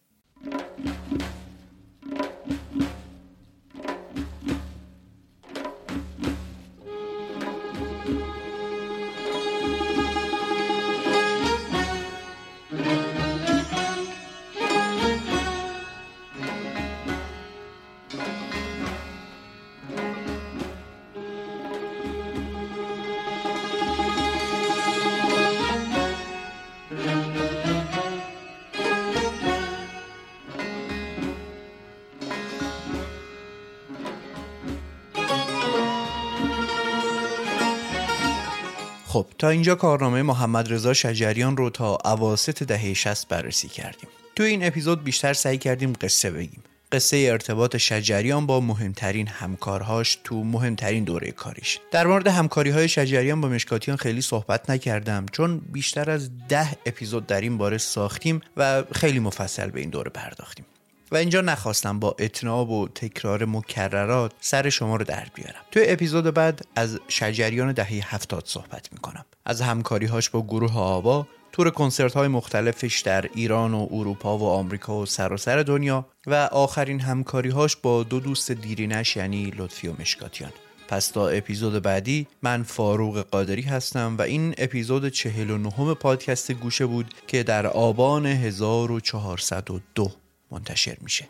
[39.12, 44.10] خب تا اینجا کارنامه محمد رضا شجریان رو تا اواسط دهه 60 بررسی کردیم.
[44.36, 46.64] تو این اپیزود بیشتر سعی کردیم قصه بگیم.
[46.92, 51.80] قصه ارتباط شجریان با مهمترین همکارهاش تو مهمترین دوره کاریش.
[51.92, 57.28] در مورد همکاری های شجریان با مشکاتیان خیلی صحبت نکردم چون بیشتر از ده اپیزود
[57.28, 60.66] در این باره ساختیم و خیلی مفصل به این دوره پرداختیم.
[61.12, 65.62] و اینجا نخواستم با اتناب و تکرار مکررات سر شما رو در بیارم.
[65.72, 69.26] توی اپیزود بعد از شجریان دهه هفتاد صحبت می‌کنم.
[69.46, 75.00] از همکاریهاش با گروه آوا تور کنسرت های مختلفش در ایران و اروپا و آمریکا
[75.00, 80.52] و سراسر دنیا و آخرین همکاریهاش با دو دوست دیرینش یعنی لطفی و مشکاتیان.
[80.88, 87.14] پس تا اپیزود بعدی من فاروق قادری هستم و این اپیزود 49 پادکست گوشه بود
[87.28, 90.12] که در آبان 1402
[90.52, 91.28] منتشر میشه.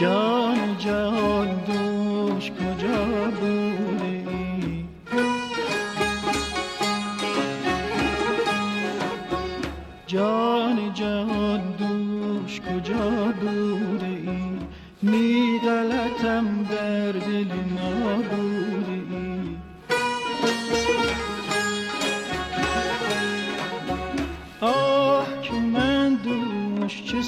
[0.00, 3.04] جان جان دوش کجا
[3.40, 4.84] بوده ای؟
[10.06, 14.58] جان جان دوش کجا بوده ای؟
[15.02, 18.22] می غلطم در دل ما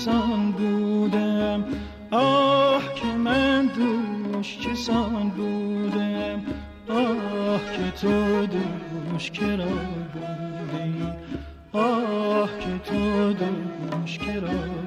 [0.06, 1.64] چسان بودم؟
[2.10, 6.40] آه که من دوش چسان بودم؟
[6.88, 11.06] آه که تو دوش کرا بودی؟
[11.72, 14.85] آه که تو دوش کرا